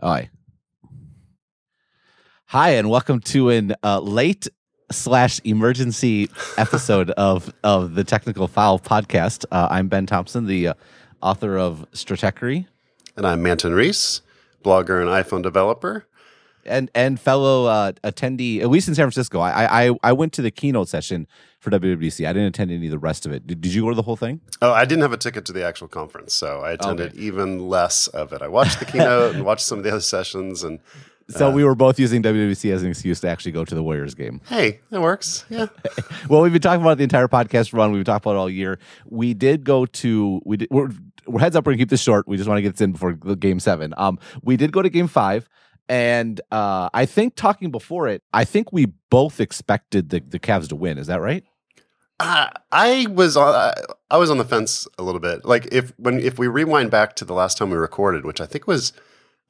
Hi. 0.00 0.30
Hi, 2.46 2.70
and 2.70 2.88
welcome 2.90 3.20
to 3.20 3.50
an 3.50 3.74
uh, 3.82 4.00
late 4.00 4.46
slash 4.92 5.40
emergency 5.44 6.28
episode 6.58 7.10
of 7.12 7.52
of 7.64 7.94
the 7.94 8.04
Technical 8.04 8.46
Foul 8.46 8.78
podcast. 8.78 9.44
Uh, 9.50 9.68
I'm 9.70 9.88
Ben 9.88 10.06
Thompson, 10.06 10.46
the 10.46 10.68
uh, 10.68 10.74
author 11.22 11.58
of 11.58 11.86
Stratechery, 11.92 12.66
And 13.16 13.26
I'm 13.26 13.42
Manton 13.42 13.72
Reece, 13.74 14.20
blogger 14.64 15.00
and 15.00 15.08
iPhone 15.10 15.42
developer. 15.42 16.06
and 16.64 16.90
and 16.94 17.18
fellow 17.18 17.64
uh, 17.66 17.92
attendee, 18.04 18.60
at 18.60 18.68
least 18.68 18.86
in 18.88 18.94
San 18.94 19.04
Francisco. 19.06 19.40
I, 19.40 19.86
I 19.88 19.94
I 20.02 20.12
went 20.12 20.32
to 20.34 20.42
the 20.42 20.50
keynote 20.50 20.88
session 20.88 21.26
for 21.70 21.78
WWDC. 21.78 22.26
I 22.26 22.32
didn't 22.32 22.48
attend 22.48 22.70
any 22.70 22.86
of 22.86 22.90
the 22.92 22.98
rest 22.98 23.26
of 23.26 23.32
it. 23.32 23.46
Did, 23.46 23.60
did 23.60 23.74
you 23.74 23.82
go 23.82 23.88
to 23.88 23.94
the 23.96 24.02
whole 24.02 24.16
thing? 24.16 24.40
Oh, 24.62 24.72
I 24.72 24.84
didn't 24.84 25.02
have 25.02 25.12
a 25.12 25.16
ticket 25.16 25.44
to 25.46 25.52
the 25.52 25.64
actual 25.64 25.88
conference, 25.88 26.32
so 26.32 26.60
I 26.60 26.72
attended 26.72 27.12
Okay. 27.12 27.20
even 27.20 27.68
less 27.68 28.06
of 28.08 28.32
it. 28.32 28.40
I 28.40 28.48
watched 28.48 28.78
the 28.78 28.84
keynote 28.84 29.34
and 29.34 29.44
watched 29.50 29.64
some 29.66 29.78
of 29.78 29.84
the 29.84 29.90
other 29.90 30.00
sessions, 30.00 30.62
and 30.62 30.78
So 31.28 31.50
we 31.50 31.64
were 31.64 31.74
both 31.74 31.98
using 31.98 32.22
WWDC 32.22 32.72
as 32.72 32.84
an 32.84 32.90
excuse 32.90 33.18
to 33.20 33.28
actually 33.28 33.50
go 33.52 33.64
to 33.64 33.74
the 33.74 33.82
Warriors 33.82 34.14
game. 34.14 34.40
hey, 34.48 34.78
it 34.92 35.00
works. 35.00 35.44
Yeah. 35.50 35.66
well, 36.28 36.40
we've 36.42 36.52
been 36.52 36.62
talking 36.62 36.82
about 36.82 36.98
the 36.98 37.04
entire 37.04 37.26
podcast 37.26 37.72
run. 37.72 37.90
We've 37.90 38.04
talked 38.04 38.24
about 38.24 38.36
it 38.36 38.38
all 38.38 38.48
year. 38.50 38.78
We 39.08 39.34
did 39.34 39.64
go 39.64 39.86
to 39.86 40.40
we 40.44 40.56
did. 40.58 40.68
We're, 40.70 40.90
we're 41.26 41.40
heads 41.40 41.56
up. 41.56 41.66
We're 41.66 41.72
gonna 41.72 41.78
keep 41.82 41.90
this 41.90 42.00
short. 42.02 42.28
We 42.28 42.36
just 42.36 42.48
want 42.48 42.58
to 42.58 42.62
get 42.62 42.74
this 42.74 42.80
in 42.80 42.92
before 42.92 43.18
the 43.20 43.34
game 43.34 43.58
seven. 43.58 43.92
Um, 43.96 44.20
we 44.42 44.56
did 44.56 44.70
go 44.70 44.80
to 44.82 44.88
game 44.88 45.08
five, 45.08 45.48
and 45.88 46.40
uh, 46.52 46.88
I 46.94 47.06
think 47.06 47.34
talking 47.34 47.72
before 47.72 48.06
it, 48.06 48.22
I 48.32 48.44
think 48.44 48.72
we 48.72 48.86
both 49.10 49.40
expected 49.40 50.10
the 50.10 50.20
the 50.20 50.38
Cavs 50.38 50.68
to 50.68 50.76
win. 50.76 50.96
Is 50.98 51.08
that 51.08 51.20
right? 51.20 51.42
Uh, 52.18 52.48
I 52.72 53.06
was 53.10 53.36
on, 53.36 53.54
I- 54.10 54.16
was 54.18 54.30
on 54.30 54.38
the 54.38 54.44
fence 54.44 54.86
a 54.98 55.02
little 55.02 55.20
bit. 55.20 55.44
Like 55.44 55.68
if 55.72 55.92
when 55.98 56.18
if 56.20 56.38
we 56.38 56.46
rewind 56.48 56.90
back 56.90 57.14
to 57.16 57.24
the 57.24 57.34
last 57.34 57.58
time 57.58 57.70
we 57.70 57.76
recorded, 57.76 58.24
which 58.24 58.40
I 58.40 58.46
think 58.46 58.66
was 58.66 58.92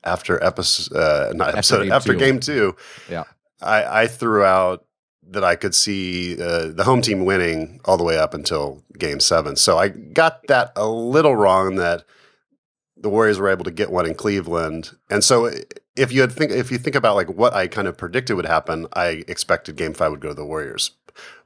after 0.04 0.42
episode 0.42 0.96
uh, 0.96 1.32
not 1.34 1.48
After 1.48 1.58
episode 1.58 1.82
game 1.84 1.92
after 1.92 2.12
two. 2.12 2.18
game 2.18 2.40
two, 2.40 2.76
Yeah. 3.08 3.24
I, 3.62 4.02
I 4.02 4.06
threw 4.06 4.42
out 4.44 4.84
that 5.28 5.42
I 5.44 5.56
could 5.56 5.74
see 5.74 6.40
uh, 6.40 6.68
the 6.68 6.84
home 6.84 7.02
team 7.02 7.24
winning 7.24 7.80
all 7.84 7.96
the 7.96 8.04
way 8.04 8.16
up 8.18 8.34
until 8.34 8.82
game 8.98 9.18
seven. 9.20 9.56
So 9.56 9.78
I 9.78 9.88
got 9.88 10.46
that 10.48 10.72
a 10.76 10.86
little 10.88 11.34
wrong 11.34 11.76
that 11.76 12.04
the 12.96 13.08
Warriors 13.08 13.38
were 13.38 13.48
able 13.48 13.64
to 13.64 13.70
get 13.70 13.90
one 13.90 14.06
in 14.06 14.14
Cleveland. 14.14 14.90
And 15.10 15.24
so 15.24 15.50
if 15.96 16.12
you 16.12 16.20
had 16.20 16.32
think 16.32 16.50
if 16.52 16.70
you 16.70 16.78
think 16.78 16.94
about 16.96 17.16
like 17.16 17.28
what 17.30 17.54
I 17.54 17.66
kind 17.66 17.88
of 17.88 17.96
predicted 17.96 18.36
would 18.36 18.46
happen, 18.46 18.86
I 18.92 19.24
expected 19.28 19.76
game 19.76 19.94
five 19.94 20.10
would 20.12 20.20
go 20.20 20.28
to 20.28 20.34
the 20.34 20.44
Warriors. 20.46 20.92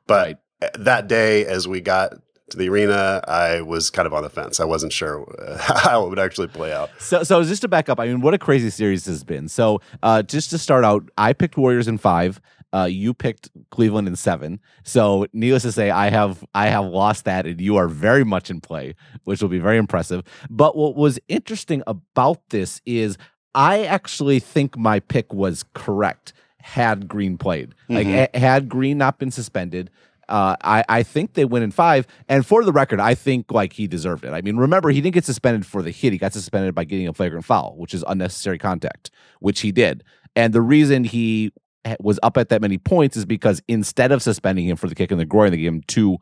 But 0.06 0.26
Right. 0.26 0.38
That 0.78 1.08
day 1.08 1.44
as 1.46 1.66
we 1.68 1.80
got 1.80 2.14
to 2.50 2.56
the 2.56 2.68
arena, 2.68 3.22
I 3.28 3.60
was 3.60 3.90
kind 3.90 4.06
of 4.06 4.12
on 4.14 4.22
the 4.22 4.30
fence. 4.30 4.58
I 4.60 4.64
wasn't 4.64 4.92
sure 4.92 5.24
uh, 5.40 5.56
how 5.80 6.04
it 6.04 6.08
would 6.10 6.18
actually 6.18 6.48
play 6.48 6.72
out. 6.72 6.90
So, 6.98 7.22
so 7.22 7.42
just 7.44 7.62
to 7.62 7.68
back 7.68 7.88
up, 7.88 8.00
I 8.00 8.06
mean, 8.06 8.20
what 8.20 8.34
a 8.34 8.38
crazy 8.38 8.70
series 8.70 9.04
this 9.04 9.14
has 9.14 9.24
been. 9.24 9.48
So, 9.48 9.80
uh, 10.02 10.22
just 10.22 10.50
to 10.50 10.58
start 10.58 10.84
out, 10.84 11.08
I 11.16 11.32
picked 11.32 11.56
Warriors 11.56 11.86
in 11.88 11.98
five. 11.98 12.40
Uh, 12.72 12.84
you 12.84 13.12
picked 13.12 13.50
Cleveland 13.72 14.06
in 14.06 14.14
seven. 14.14 14.60
So, 14.84 15.26
needless 15.32 15.62
to 15.62 15.72
say, 15.72 15.90
I 15.90 16.10
have 16.10 16.44
I 16.54 16.66
have 16.68 16.84
lost 16.84 17.24
that, 17.24 17.46
and 17.46 17.60
you 17.60 17.76
are 17.76 17.88
very 17.88 18.24
much 18.24 18.50
in 18.50 18.60
play, 18.60 18.94
which 19.24 19.40
will 19.42 19.48
be 19.48 19.58
very 19.58 19.76
impressive. 19.76 20.22
But 20.48 20.76
what 20.76 20.94
was 20.96 21.18
interesting 21.28 21.82
about 21.88 22.48
this 22.50 22.80
is 22.86 23.16
I 23.54 23.84
actually 23.84 24.38
think 24.40 24.76
my 24.76 25.00
pick 25.00 25.32
was 25.32 25.64
correct. 25.74 26.32
Had 26.58 27.08
Green 27.08 27.38
played, 27.38 27.74
like 27.88 28.06
Mhm. 28.06 28.28
ha- 28.34 28.38
had 28.38 28.68
Green 28.68 28.98
not 28.98 29.18
been 29.18 29.30
suspended, 29.32 29.90
uh, 30.30 30.56
I, 30.62 30.84
I 30.88 31.02
think 31.02 31.34
they 31.34 31.44
win 31.44 31.62
in 31.62 31.70
five. 31.70 32.06
And 32.28 32.46
for 32.46 32.64
the 32.64 32.72
record, 32.72 33.00
I 33.00 33.14
think 33.14 33.50
like 33.50 33.72
he 33.72 33.86
deserved 33.86 34.24
it. 34.24 34.32
I 34.32 34.40
mean, 34.40 34.56
remember, 34.56 34.90
he 34.90 35.00
didn't 35.00 35.14
get 35.14 35.24
suspended 35.24 35.66
for 35.66 35.82
the 35.82 35.90
hit. 35.90 36.12
He 36.12 36.18
got 36.18 36.32
suspended 36.32 36.74
by 36.74 36.84
getting 36.84 37.08
a 37.08 37.12
flagrant 37.12 37.44
foul, 37.44 37.74
which 37.76 37.92
is 37.92 38.04
unnecessary 38.06 38.58
contact, 38.58 39.10
which 39.40 39.60
he 39.60 39.72
did. 39.72 40.04
And 40.36 40.52
the 40.52 40.60
reason 40.62 41.04
he 41.04 41.52
was 41.98 42.20
up 42.22 42.36
at 42.36 42.48
that 42.50 42.60
many 42.60 42.78
points 42.78 43.16
is 43.16 43.24
because 43.24 43.60
instead 43.66 44.12
of 44.12 44.22
suspending 44.22 44.66
him 44.66 44.76
for 44.76 44.88
the 44.88 44.94
kick 44.94 45.10
in 45.10 45.18
the 45.18 45.24
groin, 45.24 45.50
they 45.50 45.58
gave 45.58 45.72
him 45.72 45.82
two. 45.86 46.18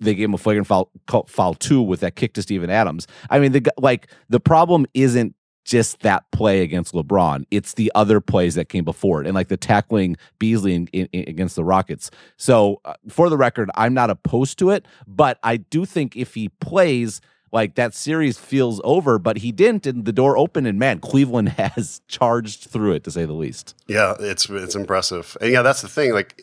They 0.00 0.14
gave 0.14 0.24
him 0.24 0.34
a 0.34 0.38
flagrant 0.38 0.66
foul, 0.66 0.90
foul 1.28 1.54
two 1.54 1.80
with 1.80 2.00
that 2.00 2.16
kick 2.16 2.34
to 2.34 2.42
Steven 2.42 2.70
Adams. 2.70 3.06
I 3.30 3.38
mean, 3.38 3.52
the 3.52 3.64
like 3.78 4.08
the 4.28 4.40
problem 4.40 4.84
isn't 4.94 5.34
just 5.64 6.00
that 6.00 6.30
play 6.32 6.62
against 6.62 6.92
LeBron; 6.94 7.44
it's 7.50 7.74
the 7.74 7.90
other 7.94 8.20
plays 8.20 8.54
that 8.54 8.68
came 8.68 8.84
before 8.84 9.20
it, 9.20 9.26
and 9.26 9.34
like 9.34 9.48
the 9.48 9.56
tackling 9.56 10.16
Beasley 10.38 10.74
in, 10.74 10.88
in, 10.92 11.08
in- 11.12 11.28
against 11.28 11.56
the 11.56 11.64
Rockets. 11.64 12.10
So, 12.36 12.80
uh, 12.84 12.94
for 13.08 13.28
the 13.28 13.36
record, 13.36 13.70
I'm 13.74 13.94
not 13.94 14.10
opposed 14.10 14.58
to 14.60 14.70
it, 14.70 14.86
but 15.06 15.38
I 15.42 15.56
do 15.58 15.84
think 15.84 16.16
if 16.16 16.34
he 16.34 16.48
plays, 16.48 17.20
like 17.52 17.74
that 17.74 17.94
series 17.94 18.38
feels 18.38 18.80
over. 18.82 19.18
But 19.18 19.38
he 19.38 19.52
didn't, 19.52 19.86
and 19.86 20.04
the 20.04 20.12
door 20.12 20.36
opened, 20.36 20.66
and 20.66 20.78
man, 20.78 20.98
Cleveland 20.98 21.48
has 21.76 22.00
charged 22.08 22.64
through 22.64 22.92
it 22.92 23.04
to 23.04 23.10
say 23.10 23.24
the 23.24 23.32
least. 23.34 23.76
Yeah, 23.86 24.14
it's 24.18 24.48
it's 24.48 24.74
impressive. 24.74 25.36
And 25.40 25.52
yeah, 25.52 25.62
that's 25.62 25.82
the 25.82 25.88
thing. 25.88 26.12
Like, 26.12 26.34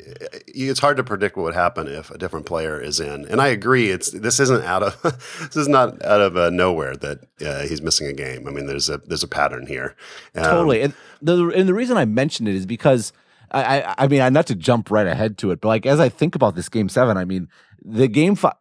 it's 0.47 0.79
hard 0.79 0.97
to 0.97 1.03
predict 1.03 1.35
what 1.35 1.43
would 1.43 1.55
happen 1.55 1.87
if 1.87 2.11
a 2.11 2.17
different 2.17 2.45
player 2.45 2.79
is 2.79 2.99
in. 2.99 3.25
And 3.25 3.41
I 3.41 3.47
agree. 3.47 3.89
It's 3.89 4.11
this 4.11 4.39
isn't 4.39 4.63
out 4.63 4.83
of 4.83 5.01
this 5.39 5.57
is 5.57 5.67
not 5.67 6.03
out 6.05 6.21
of 6.21 6.37
uh, 6.37 6.49
nowhere 6.49 6.95
that 6.97 7.25
uh, 7.45 7.63
he's 7.67 7.81
missing 7.81 8.07
a 8.07 8.13
game. 8.13 8.47
I 8.47 8.51
mean, 8.51 8.67
there's 8.67 8.89
a 8.89 8.99
there's 8.99 9.23
a 9.23 9.27
pattern 9.27 9.65
here. 9.65 9.95
Um, 10.35 10.43
totally. 10.43 10.81
And 10.81 10.93
the 11.21 11.49
and 11.49 11.67
the 11.67 11.73
reason 11.73 11.97
I 11.97 12.05
mentioned 12.05 12.47
it 12.47 12.55
is 12.55 12.65
because 12.65 13.11
I 13.51 13.81
I, 13.81 13.95
I 13.97 14.07
mean 14.07 14.21
I 14.21 14.29
not 14.29 14.47
to 14.47 14.55
jump 14.55 14.91
right 14.91 15.07
ahead 15.07 15.37
to 15.39 15.51
it, 15.51 15.61
but 15.61 15.67
like 15.69 15.85
as 15.85 15.99
I 15.99 16.09
think 16.09 16.35
about 16.35 16.55
this 16.55 16.69
game 16.69 16.87
seven, 16.87 17.17
I 17.17 17.25
mean 17.25 17.49
the 17.83 18.07
game 18.07 18.35
five. 18.35 18.53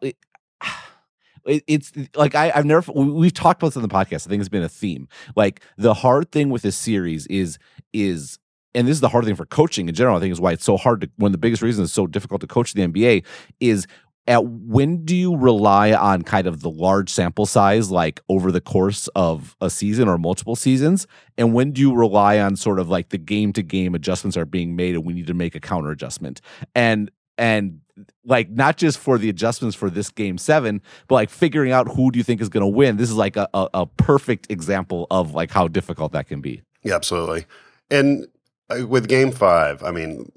It, 1.49 1.65
it- 1.67 1.91
it's 1.97 2.17
like 2.17 2.35
I, 2.35 2.53
I've 2.55 2.67
never 2.67 2.91
we- 2.93 3.11
we've 3.11 3.35
talked 3.35 3.63
about 3.63 3.69
this 3.71 3.77
on 3.77 3.83
the 3.83 3.89
podcast. 3.89 4.27
I 4.27 4.31
think 4.31 4.41
it's 4.41 4.49
been 4.49 4.63
a 4.63 4.69
theme. 4.69 5.09
Like 5.37 5.63
the 5.77 5.95
hard 5.95 6.31
thing 6.33 6.51
with 6.51 6.63
this 6.63 6.77
series 6.77 7.27
is 7.27 7.59
is 7.93 8.39
and 8.75 8.87
this 8.87 8.93
is 8.97 9.01
the 9.01 9.09
hard 9.09 9.25
thing 9.25 9.35
for 9.35 9.47
coaching 9.47 9.89
in 9.89 9.95
general. 9.95 10.17
I 10.17 10.21
think 10.21 10.33
is 10.33 10.41
why 10.41 10.53
it's 10.53 10.65
so 10.65 10.77
hard 10.77 11.01
to 11.01 11.11
one 11.17 11.31
of 11.31 11.33
the 11.33 11.39
biggest 11.39 11.63
reasons 11.63 11.89
it's 11.89 11.95
so 11.95 12.07
difficult 12.07 12.41
to 12.43 12.47
coach 12.47 12.75
the 12.75 12.83
NBA 12.87 13.25
is 13.61 13.87
at 14.27 14.45
when 14.45 15.07
do 15.07 15.17
you 15.17 15.35
rely 15.35 15.93
on 15.95 16.21
kind 16.21 16.47
of 16.47 16.61
the 16.61 16.69
large 16.69 17.09
sample 17.09 17.47
size 17.47 17.91
like 17.91 18.21
over 18.29 18.53
the 18.53 18.61
course 18.61 19.09
of 19.17 19.57
a 19.63 19.71
season 19.71 20.07
or 20.07 20.19
multiple 20.19 20.55
seasons 20.55 21.07
and 21.39 21.55
when 21.55 21.73
do 21.73 21.81
you 21.81 21.95
rely 21.95 22.39
on 22.39 22.55
sort 22.55 22.79
of 22.79 22.91
like 22.91 23.09
the 23.09 23.17
game 23.17 23.55
to 23.55 23.63
game 23.63 23.95
adjustments 23.95 24.37
are 24.37 24.45
being 24.45 24.77
made 24.77 24.95
and 24.95 25.07
we 25.07 25.15
need 25.15 25.27
to 25.27 25.33
make 25.33 25.55
a 25.55 25.61
counter 25.61 25.91
adjustment 25.91 26.43
and 26.75 27.11
and 27.39 27.81
like 28.25 28.51
not 28.51 28.77
just 28.77 28.99
for 28.99 29.19
the 29.19 29.29
adjustments 29.29 29.77
for 29.77 29.91
this 29.91 30.11
game 30.11 30.39
seven 30.39 30.81
but 31.07 31.17
like 31.17 31.31
figuring 31.31 31.73
out 31.73 31.89
who 31.89 32.11
do 32.11 32.19
you 32.19 32.25
think 32.25 32.41
is 32.41 32.49
going 32.49 32.63
to 32.63 32.67
win 32.67 32.97
this 32.97 33.11
is 33.11 33.17
like 33.17 33.37
a, 33.37 33.49
a, 33.55 33.69
a 33.75 33.87
perfect 33.87 34.51
example 34.51 35.07
of 35.11 35.35
like 35.35 35.51
how 35.51 35.69
difficult 35.69 36.13
that 36.13 36.27
can 36.27 36.41
be 36.41 36.63
Yeah, 36.83 36.95
absolutely. 36.95 37.47
And 37.91 38.27
uh, 38.71 38.87
with 38.87 39.09
Game 39.09 39.33
Five, 39.33 39.83
I 39.83 39.91
mean, 39.91 40.31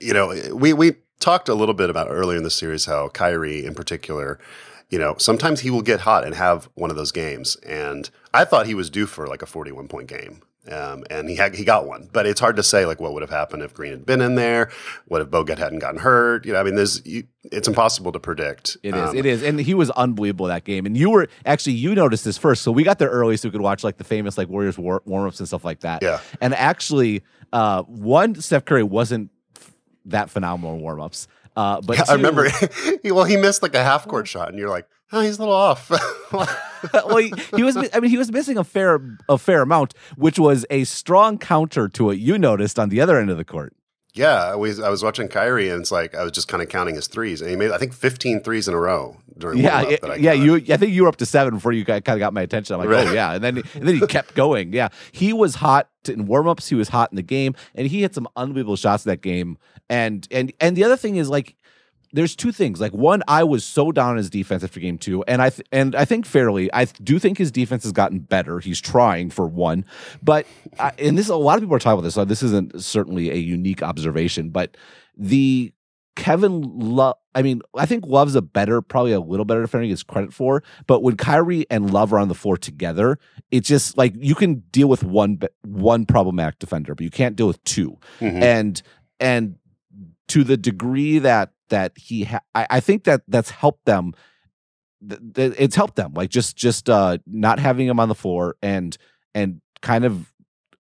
you 0.00 0.12
know, 0.12 0.34
we 0.54 0.72
we 0.72 0.96
talked 1.18 1.48
a 1.48 1.54
little 1.54 1.74
bit 1.74 1.90
about 1.90 2.08
earlier 2.10 2.36
in 2.36 2.44
the 2.44 2.50
series 2.50 2.86
how 2.86 3.08
Kyrie, 3.08 3.64
in 3.64 3.74
particular, 3.74 4.38
you 4.88 4.98
know, 4.98 5.14
sometimes 5.18 5.60
he 5.60 5.70
will 5.70 5.82
get 5.82 6.00
hot 6.00 6.24
and 6.24 6.34
have 6.34 6.68
one 6.74 6.90
of 6.90 6.96
those 6.96 7.12
games. 7.12 7.56
And 7.66 8.10
I 8.32 8.44
thought 8.44 8.66
he 8.66 8.74
was 8.74 8.90
due 8.90 9.06
for 9.06 9.26
like 9.26 9.42
a 9.42 9.46
forty-one 9.46 9.88
point 9.88 10.08
game. 10.08 10.42
Um, 10.70 11.04
and 11.08 11.28
he 11.28 11.36
had 11.36 11.54
he 11.54 11.64
got 11.64 11.86
one, 11.86 12.10
but 12.12 12.26
it's 12.26 12.38
hard 12.38 12.56
to 12.56 12.62
say 12.62 12.84
like 12.84 13.00
what 13.00 13.14
would 13.14 13.22
have 13.22 13.30
happened 13.30 13.62
if 13.62 13.72
Green 13.72 13.92
had 13.92 14.04
been 14.04 14.20
in 14.20 14.34
there. 14.34 14.70
What 15.06 15.22
if 15.22 15.28
Bogut 15.28 15.56
hadn't 15.56 15.78
gotten 15.78 15.98
hurt? 16.00 16.44
You 16.44 16.52
know, 16.52 16.60
I 16.60 16.62
mean, 16.62 16.74
there's 16.74 17.04
you, 17.06 17.24
it's 17.44 17.66
impossible 17.66 18.12
to 18.12 18.20
predict. 18.20 18.76
It 18.82 18.94
is. 18.94 19.08
Um, 19.08 19.16
it 19.16 19.24
is. 19.24 19.42
And 19.42 19.58
he 19.58 19.72
was 19.72 19.90
unbelievable 19.92 20.46
that 20.46 20.64
game. 20.64 20.84
And 20.84 20.96
you 20.98 21.08
were 21.10 21.28
actually 21.46 21.72
you 21.72 21.94
noticed 21.94 22.26
this 22.26 22.36
first. 22.36 22.62
So 22.62 22.70
we 22.72 22.82
got 22.84 22.98
there 22.98 23.08
early 23.08 23.38
so 23.38 23.48
we 23.48 23.52
could 23.52 23.62
watch 23.62 23.82
like 23.82 23.96
the 23.96 24.04
famous 24.04 24.36
like 24.36 24.48
Warriors 24.50 24.76
war- 24.76 25.02
warm-ups 25.06 25.38
and 25.40 25.48
stuff 25.48 25.64
like 25.64 25.80
that. 25.80 26.02
Yeah. 26.02 26.20
And 26.42 26.54
actually, 26.54 27.22
uh 27.54 27.82
one 27.84 28.34
Steph 28.34 28.66
Curry 28.66 28.82
wasn't 28.82 29.30
f- 29.56 29.72
that 30.04 30.28
phenomenal 30.28 30.74
in 30.74 30.82
warm-ups. 30.82 31.26
Uh 31.56 31.80
but 31.80 32.00
I 32.00 32.04
two- 32.04 32.12
remember. 32.12 32.50
he, 33.02 33.10
well, 33.10 33.24
he 33.24 33.38
missed 33.38 33.62
like 33.62 33.74
a 33.74 33.82
half 33.82 34.06
court 34.06 34.28
shot, 34.28 34.50
and 34.50 34.58
you're 34.58 34.68
like, 34.68 34.86
oh, 35.12 35.20
he's 35.22 35.38
a 35.38 35.40
little 35.40 35.54
off. 35.54 35.90
well, 36.32 37.16
he, 37.16 37.32
he 37.56 37.62
was. 37.62 37.76
I 37.92 38.00
mean, 38.00 38.10
he 38.10 38.18
was 38.18 38.30
missing 38.32 38.56
a 38.58 38.64
fair 38.64 39.00
a 39.28 39.38
fair 39.38 39.62
amount, 39.62 39.94
which 40.16 40.38
was 40.38 40.64
a 40.70 40.84
strong 40.84 41.38
counter 41.38 41.88
to 41.88 42.04
what 42.04 42.18
you 42.18 42.38
noticed 42.38 42.78
on 42.78 42.88
the 42.88 43.00
other 43.00 43.18
end 43.18 43.30
of 43.30 43.36
the 43.36 43.44
court. 43.44 43.74
Yeah, 44.12 44.34
I 44.44 44.56
was, 44.56 44.80
I 44.80 44.88
was 44.88 45.04
watching 45.04 45.28
Kyrie, 45.28 45.68
and 45.70 45.80
it's 45.82 45.92
like 45.92 46.16
I 46.16 46.24
was 46.24 46.32
just 46.32 46.48
kind 46.48 46.60
of 46.62 46.68
counting 46.68 46.96
his 46.96 47.06
threes, 47.06 47.40
and 47.40 47.48
he 47.48 47.54
made 47.56 47.70
I 47.70 47.78
think 47.78 47.92
15 47.92 48.40
threes 48.40 48.66
in 48.66 48.74
a 48.74 48.76
row 48.76 49.16
during 49.38 49.58
Yeah, 49.58 49.82
it- 49.82 50.20
yeah. 50.20 50.32
You, 50.32 50.56
I 50.56 50.76
think 50.76 50.92
you 50.92 51.04
were 51.04 51.08
up 51.08 51.14
to 51.16 51.26
seven 51.26 51.54
before 51.54 51.70
you 51.70 51.84
kind 51.84 52.02
of 52.08 52.18
got 52.18 52.34
my 52.34 52.42
attention. 52.42 52.74
I'm 52.74 52.80
like, 52.80 52.88
Right. 52.88 53.06
oh 53.06 53.12
yeah, 53.12 53.34
and 53.34 53.44
then 53.44 53.58
and 53.74 53.86
then 53.88 53.94
he 53.94 54.04
kept 54.08 54.34
going. 54.34 54.72
Yeah, 54.72 54.88
he 55.12 55.32
was 55.32 55.54
hot 55.54 55.88
in 56.08 56.26
warmups. 56.26 56.68
He 56.68 56.74
was 56.74 56.88
hot 56.88 57.12
in 57.12 57.16
the 57.16 57.22
game, 57.22 57.54
and 57.76 57.86
he 57.86 58.00
hit 58.00 58.12
some 58.16 58.26
unbelievable 58.34 58.74
shots 58.74 59.06
in 59.06 59.10
that 59.10 59.22
game. 59.22 59.58
And 59.88 60.26
and 60.32 60.52
and 60.60 60.76
the 60.76 60.82
other 60.84 60.96
thing 60.96 61.14
is 61.16 61.28
like. 61.28 61.54
There's 62.12 62.34
two 62.34 62.50
things. 62.52 62.80
Like 62.80 62.92
one, 62.92 63.22
I 63.28 63.44
was 63.44 63.64
so 63.64 63.92
down 63.92 64.10
on 64.10 64.16
his 64.16 64.30
defense 64.30 64.64
after 64.64 64.80
game 64.80 64.98
two, 64.98 65.22
and 65.24 65.40
I 65.40 65.50
th- 65.50 65.66
and 65.70 65.94
I 65.94 66.04
think 66.04 66.26
fairly, 66.26 66.72
I 66.72 66.84
do 66.86 67.18
think 67.18 67.38
his 67.38 67.52
defense 67.52 67.84
has 67.84 67.92
gotten 67.92 68.18
better. 68.18 68.58
He's 68.58 68.80
trying 68.80 69.30
for 69.30 69.46
one, 69.46 69.84
but 70.22 70.46
I, 70.78 70.92
and 70.98 71.16
this 71.16 71.28
a 71.28 71.36
lot 71.36 71.54
of 71.56 71.60
people 71.62 71.76
are 71.76 71.78
talking 71.78 71.98
about 71.98 72.04
this. 72.04 72.14
So 72.14 72.24
this 72.24 72.42
isn't 72.42 72.82
certainly 72.82 73.30
a 73.30 73.36
unique 73.36 73.82
observation, 73.82 74.50
but 74.50 74.76
the 75.16 75.72
Kevin 76.16 76.62
Love, 76.78 77.14
I 77.34 77.42
mean, 77.42 77.62
I 77.76 77.86
think 77.86 78.04
Love's 78.06 78.34
a 78.34 78.42
better, 78.42 78.82
probably 78.82 79.12
a 79.12 79.20
little 79.20 79.44
better 79.46 79.62
defender 79.62 79.84
he 79.84 79.88
gets 79.90 80.02
credit 80.02 80.32
for. 80.34 80.62
But 80.86 81.02
when 81.02 81.16
Kyrie 81.16 81.64
and 81.70 81.92
Love 81.92 82.12
are 82.12 82.18
on 82.18 82.28
the 82.28 82.34
floor 82.34 82.56
together, 82.56 83.18
it's 83.50 83.68
just 83.68 83.96
like 83.96 84.14
you 84.16 84.34
can 84.34 84.64
deal 84.72 84.88
with 84.88 85.04
one 85.04 85.40
one 85.62 86.06
problematic 86.06 86.58
defender, 86.58 86.94
but 86.94 87.04
you 87.04 87.10
can't 87.10 87.36
deal 87.36 87.46
with 87.46 87.62
2 87.64 87.96
Mhm. 88.20 88.42
And 88.42 88.82
and 89.20 89.56
to 90.28 90.44
the 90.44 90.56
degree 90.56 91.18
that 91.20 91.52
that 91.70 91.92
he, 91.96 92.24
ha- 92.24 92.40
I, 92.54 92.66
I 92.70 92.80
think 92.80 93.04
that 93.04 93.22
that's 93.26 93.50
helped 93.50 93.84
them. 93.86 94.12
th- 95.08 95.20
th- 95.34 95.54
It's 95.58 95.74
helped 95.76 95.96
them, 95.96 96.12
like 96.14 96.30
just 96.30 96.56
just 96.56 96.88
uh 96.90 97.18
not 97.26 97.58
having 97.58 97.86
him 97.88 97.98
on 97.98 98.08
the 98.08 98.14
floor 98.14 98.56
and 98.62 98.96
and 99.34 99.60
kind 99.82 100.04
of 100.04 100.32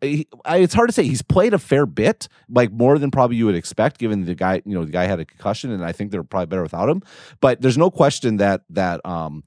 he, 0.02 0.28
I, 0.44 0.58
it's 0.58 0.74
hard 0.74 0.90
to 0.90 0.94
say. 0.94 1.04
He's 1.04 1.22
played 1.22 1.54
a 1.54 1.58
fair 1.60 1.86
bit, 1.86 2.28
like 2.50 2.72
more 2.74 3.00
than 3.00 3.10
probably 3.10 3.38
you 3.38 3.46
would 3.46 3.56
expect, 3.56 3.98
given 4.00 4.26
the 4.26 4.36
guy. 4.36 4.62
You 4.66 4.76
know, 4.76 4.84
the 4.84 4.92
guy 4.92 5.06
had 5.06 5.20
a 5.22 5.26
concussion, 5.26 5.72
and 5.72 5.84
I 5.84 5.94
think 5.94 6.12
they're 6.12 6.24
probably 6.26 6.48
better 6.48 6.62
without 6.62 6.90
him. 6.90 7.02
But 7.40 7.62
there's 7.62 7.78
no 7.78 7.90
question 7.90 8.36
that 8.38 8.64
that 8.72 9.00
um, 9.06 9.44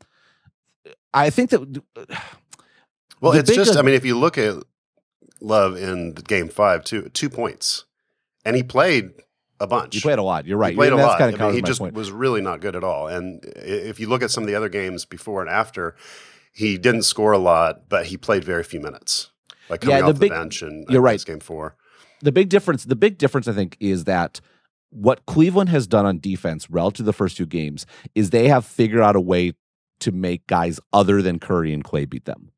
I 1.12 1.28
think 1.30 1.50
that 1.50 1.60
Well, 3.20 3.32
it's 3.32 3.50
just, 3.54 3.72
big- 3.72 3.78
I 3.78 3.82
mean, 3.82 3.94
if 3.94 4.04
you 4.04 4.18
look 4.18 4.36
at 4.38 4.56
Love 5.40 5.76
in 5.76 6.14
the 6.14 6.22
game 6.22 6.48
five, 6.48 6.82
two, 6.84 7.08
two 7.10 7.28
points, 7.28 7.84
and 8.44 8.56
he 8.56 8.62
played 8.62 9.10
a 9.60 9.66
bunch. 9.66 9.94
he 9.94 10.00
played 10.00 10.18
a 10.18 10.22
lot. 10.22 10.46
You're 10.46 10.58
right. 10.58 10.70
He 10.70 10.76
played 10.76 10.92
And 10.92 11.00
a 11.00 11.02
that's 11.02 11.12
lot. 11.12 11.18
Kind 11.18 11.40
I 11.42 11.46
mean, 11.46 11.54
he 11.54 11.62
just 11.62 11.78
point. 11.80 11.94
was 11.94 12.10
really 12.10 12.40
not 12.40 12.60
good 12.60 12.76
at 12.76 12.84
all. 12.84 13.08
And 13.08 13.42
if 13.56 13.98
you 14.00 14.08
look 14.08 14.22
at 14.22 14.30
some 14.30 14.42
of 14.44 14.48
the 14.48 14.54
other 14.54 14.68
games 14.68 15.04
before 15.04 15.40
and 15.40 15.50
after, 15.50 15.94
he 16.52 16.78
didn't 16.78 17.02
score 17.02 17.32
a 17.32 17.38
lot, 17.38 17.88
but 17.88 18.06
he 18.06 18.16
played 18.16 18.44
very 18.44 18.62
few 18.64 18.80
minutes. 18.80 19.30
Like 19.68 19.80
coming 19.80 19.96
Yeah, 19.96 20.02
the 20.02 20.08
off 20.12 20.18
the, 20.18 20.28
bench 20.28 20.62
and 20.62 20.86
you're 20.88 21.00
right. 21.02 21.22
game 21.24 21.40
four. 21.40 21.76
the 22.22 22.32
big 22.32 22.48
difference 22.48 22.84
the 22.84 22.96
big 22.96 23.18
difference 23.18 23.46
i 23.48 23.52
think 23.52 23.76
is 23.80 24.04
that 24.04 24.40
what 24.90 25.26
cleveland 25.26 25.68
has 25.70 25.86
done 25.86 26.06
on 26.06 26.18
defense 26.20 26.70
relative 26.70 26.98
to 26.98 27.02
the 27.02 27.12
first 27.12 27.36
two 27.36 27.44
games 27.46 27.84
is 28.14 28.30
they 28.30 28.48
have 28.48 28.64
figured 28.64 29.00
out 29.02 29.16
a 29.16 29.20
way 29.20 29.52
to 30.00 30.12
make 30.12 30.46
guys 30.46 30.78
other 30.92 31.20
than 31.20 31.38
curry 31.40 31.72
and 31.74 31.82
klay 31.84 32.08
beat 32.08 32.24
them 32.26 32.52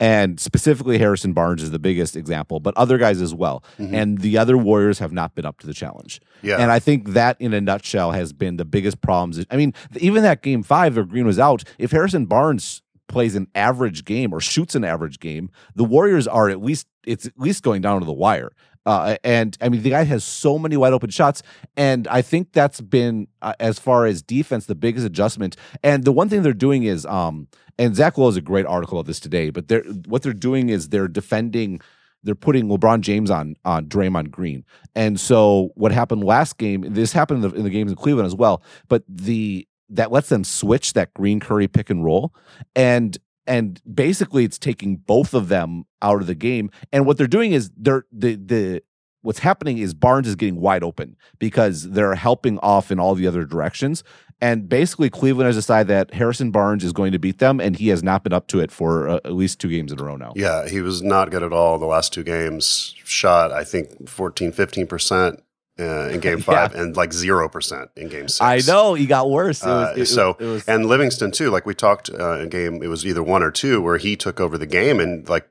and 0.00 0.40
specifically 0.40 0.98
harrison 0.98 1.32
barnes 1.32 1.62
is 1.62 1.70
the 1.70 1.78
biggest 1.78 2.16
example 2.16 2.58
but 2.58 2.74
other 2.76 2.96
guys 2.98 3.20
as 3.20 3.34
well 3.34 3.62
Mhm. 3.78 3.92
and 3.94 4.18
the 4.18 4.38
other 4.38 4.56
warriors 4.56 4.98
have 4.98 5.12
not 5.12 5.34
been 5.34 5.44
up 5.46 5.58
to 5.60 5.66
the 5.66 5.74
challenge 5.74 6.20
Yeah. 6.42 6.56
and 6.56 6.70
I 6.72 6.78
think 6.78 7.10
that, 7.10 7.36
in 7.38 7.52
a 7.52 7.60
nutshell, 7.60 8.12
has 8.12 8.32
been 8.32 8.56
the 8.56 8.64
biggest 8.64 9.02
problems. 9.02 9.44
I 9.50 9.56
mean, 9.56 9.74
even 9.98 10.22
that 10.22 10.40
game 10.42 10.62
five 10.62 10.96
where 10.96 11.04
Green 11.04 11.26
was 11.26 11.38
out, 11.38 11.64
if 11.78 11.90
Harrison 11.90 12.24
Barnes 12.24 12.80
plays 13.10 13.34
an 13.34 13.48
average 13.54 14.04
game 14.04 14.32
or 14.32 14.40
shoots 14.40 14.74
an 14.74 14.84
average 14.84 15.18
game, 15.20 15.50
the 15.74 15.84
Warriors 15.84 16.26
are 16.26 16.48
at 16.48 16.62
least 16.62 16.86
it's 17.04 17.26
at 17.26 17.38
least 17.38 17.62
going 17.62 17.82
down 17.82 18.00
to 18.00 18.06
the 18.06 18.12
wire. 18.12 18.52
Uh, 18.86 19.16
and 19.22 19.58
I 19.60 19.68
mean, 19.68 19.82
the 19.82 19.90
guy 19.90 20.04
has 20.04 20.24
so 20.24 20.58
many 20.58 20.76
wide 20.76 20.94
open 20.94 21.10
shots, 21.10 21.42
and 21.76 22.08
I 22.08 22.22
think 22.22 22.52
that's 22.52 22.80
been 22.80 23.28
uh, 23.42 23.52
as 23.60 23.78
far 23.78 24.06
as 24.06 24.22
defense 24.22 24.66
the 24.66 24.74
biggest 24.74 25.04
adjustment. 25.04 25.56
And 25.82 26.04
the 26.04 26.12
one 26.12 26.30
thing 26.30 26.42
they're 26.42 26.54
doing 26.54 26.84
is, 26.84 27.04
um, 27.04 27.48
and 27.78 27.94
Zach 27.94 28.16
Lowe 28.16 28.26
has 28.26 28.36
a 28.36 28.40
great 28.40 28.64
article 28.64 28.98
of 28.98 29.06
this 29.06 29.20
today. 29.20 29.50
But 29.50 29.68
they're 29.68 29.82
what 29.82 30.22
they're 30.22 30.32
doing 30.32 30.70
is 30.70 30.88
they're 30.88 31.08
defending 31.08 31.80
they're 32.22 32.34
putting 32.34 32.68
LeBron 32.68 33.00
James 33.00 33.30
on 33.30 33.56
on 33.64 33.86
Draymond 33.86 34.30
Green. 34.30 34.64
And 34.94 35.18
so 35.20 35.70
what 35.74 35.92
happened 35.92 36.24
last 36.24 36.58
game, 36.58 36.82
this 36.82 37.12
happened 37.12 37.44
in 37.44 37.50
the, 37.50 37.56
in 37.56 37.64
the 37.64 37.70
games 37.70 37.90
in 37.90 37.96
Cleveland 37.96 38.26
as 38.26 38.34
well, 38.34 38.62
but 38.88 39.02
the 39.08 39.66
that 39.90 40.10
lets 40.12 40.28
them 40.28 40.44
switch 40.44 40.92
that 40.94 41.12
Green 41.14 41.40
Curry 41.40 41.68
pick 41.68 41.90
and 41.90 42.04
roll 42.04 42.32
and 42.74 43.18
and 43.46 43.80
basically 43.92 44.44
it's 44.44 44.58
taking 44.58 44.96
both 44.96 45.34
of 45.34 45.48
them 45.48 45.84
out 46.02 46.20
of 46.20 46.26
the 46.26 46.34
game. 46.34 46.70
And 46.92 47.04
what 47.04 47.18
they're 47.18 47.26
doing 47.26 47.52
is 47.52 47.70
they're 47.76 48.04
the 48.12 48.36
the 48.36 48.82
what's 49.22 49.40
happening 49.40 49.78
is 49.78 49.92
Barnes 49.92 50.28
is 50.28 50.36
getting 50.36 50.60
wide 50.60 50.82
open 50.82 51.16
because 51.38 51.90
they're 51.90 52.14
helping 52.14 52.58
off 52.60 52.90
in 52.90 52.98
all 53.00 53.14
the 53.14 53.26
other 53.26 53.44
directions. 53.44 54.04
And 54.42 54.70
basically, 54.70 55.10
Cleveland 55.10 55.48
has 55.48 55.56
decided 55.56 55.88
that 55.88 56.14
Harrison 56.14 56.50
Barnes 56.50 56.82
is 56.82 56.94
going 56.94 57.12
to 57.12 57.18
beat 57.18 57.40
them, 57.40 57.60
and 57.60 57.76
he 57.76 57.88
has 57.88 58.02
not 58.02 58.24
been 58.24 58.32
up 58.32 58.46
to 58.46 58.60
it 58.60 58.70
for 58.70 59.06
uh, 59.06 59.16
at 59.16 59.34
least 59.34 59.58
two 59.58 59.68
games 59.68 59.92
in 59.92 60.00
a 60.00 60.04
row 60.04 60.16
now. 60.16 60.32
Yeah, 60.34 60.66
he 60.66 60.80
was 60.80 61.02
not 61.02 61.30
good 61.30 61.42
at 61.42 61.52
all 61.52 61.78
the 61.78 61.84
last 61.84 62.14
two 62.14 62.22
games. 62.22 62.94
Shot, 63.04 63.52
I 63.52 63.64
think, 63.64 64.08
14, 64.08 64.50
15% 64.50 65.42
uh, 65.80 66.08
in 66.08 66.20
game 66.26 66.40
five 66.40 66.74
and 66.74 66.96
like 66.96 67.10
0% 67.10 67.88
in 67.96 68.08
game 68.08 68.28
six. 68.28 68.40
I 68.40 68.60
know 68.70 68.94
he 68.94 69.06
got 69.06 69.30
worse. 69.30 69.62
It 69.62 69.66
was, 69.66 69.88
Uh, 69.88 70.00
it- 70.00 70.06
so, 70.06 70.36
it 70.38 70.44
was, 70.44 70.68
and 70.68 70.86
Livingston 70.86 71.30
too, 71.30 71.50
like 71.50 71.66
we 71.66 71.74
talked 71.74 72.10
uh, 72.10 72.38
in 72.40 72.48
game, 72.50 72.82
it 72.82 72.88
was 72.88 73.06
either 73.06 73.22
one 73.22 73.42
or 73.42 73.50
two 73.50 73.80
where 73.80 73.96
he 73.96 74.16
took 74.16 74.38
over 74.40 74.56
the 74.58 74.66
game 74.66 75.00
and 75.00 75.28
like 75.28 75.48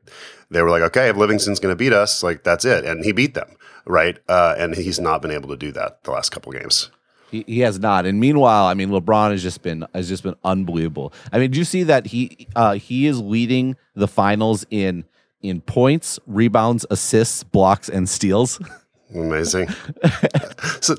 they 0.51 0.61
were 0.61 0.69
like, 0.69 0.81
okay, 0.83 1.09
if 1.09 1.15
Livingston's 1.17 1.59
going 1.59 1.71
to 1.71 1.75
beat 1.75 1.93
us, 1.93 2.23
like 2.23 2.43
that's 2.43 2.65
it. 2.65 2.85
And 2.85 3.03
he 3.05 3.11
beat 3.11 3.33
them, 3.33 3.55
right? 3.85 4.17
Uh, 4.27 4.55
and 4.57 4.75
he's 4.75 4.99
not 4.99 5.21
been 5.21 5.31
able 5.31 5.49
to 5.49 5.57
do 5.57 5.71
that 5.73 6.03
the 6.03 6.11
last 6.11 6.29
couple 6.31 6.51
games. 6.51 6.89
he, 7.31 7.43
he 7.47 7.59
has 7.59 7.77
not. 7.79 8.05
And 8.07 8.19
meanwhile, 8.19 8.65
I 8.65 8.73
mean, 8.73 8.89
LeBron 8.89 9.29
has 9.31 9.43
just 9.43 9.61
been 9.61 9.85
has 9.93 10.07
just 10.09 10.23
been 10.23 10.35
unbelievable. 10.43 11.13
I 11.31 11.37
mean, 11.39 11.51
do 11.51 11.59
you 11.59 11.65
see 11.65 11.83
that 11.83 12.07
he 12.07 12.47
uh, 12.55 12.73
he 12.73 13.05
is 13.05 13.19
leading 13.21 13.75
the 13.95 14.07
finals 14.07 14.65
in 14.71 15.05
in 15.41 15.61
points, 15.61 16.19
rebounds, 16.25 16.85
assists, 16.89 17.43
blocks, 17.43 17.87
and 17.89 18.09
steals? 18.09 18.59
Amazing. 19.13 19.69
so 20.81 20.95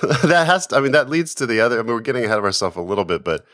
that 0.02 0.46
has 0.46 0.66
to, 0.68 0.76
I 0.76 0.80
mean, 0.80 0.92
that 0.92 1.08
leads 1.08 1.34
to 1.36 1.46
the 1.46 1.60
other, 1.60 1.78
I 1.78 1.82
mean, 1.82 1.92
we're 1.92 2.00
getting 2.00 2.24
ahead 2.24 2.38
of 2.38 2.44
ourselves 2.44 2.76
a 2.76 2.80
little 2.80 3.04
bit, 3.04 3.24
but 3.24 3.44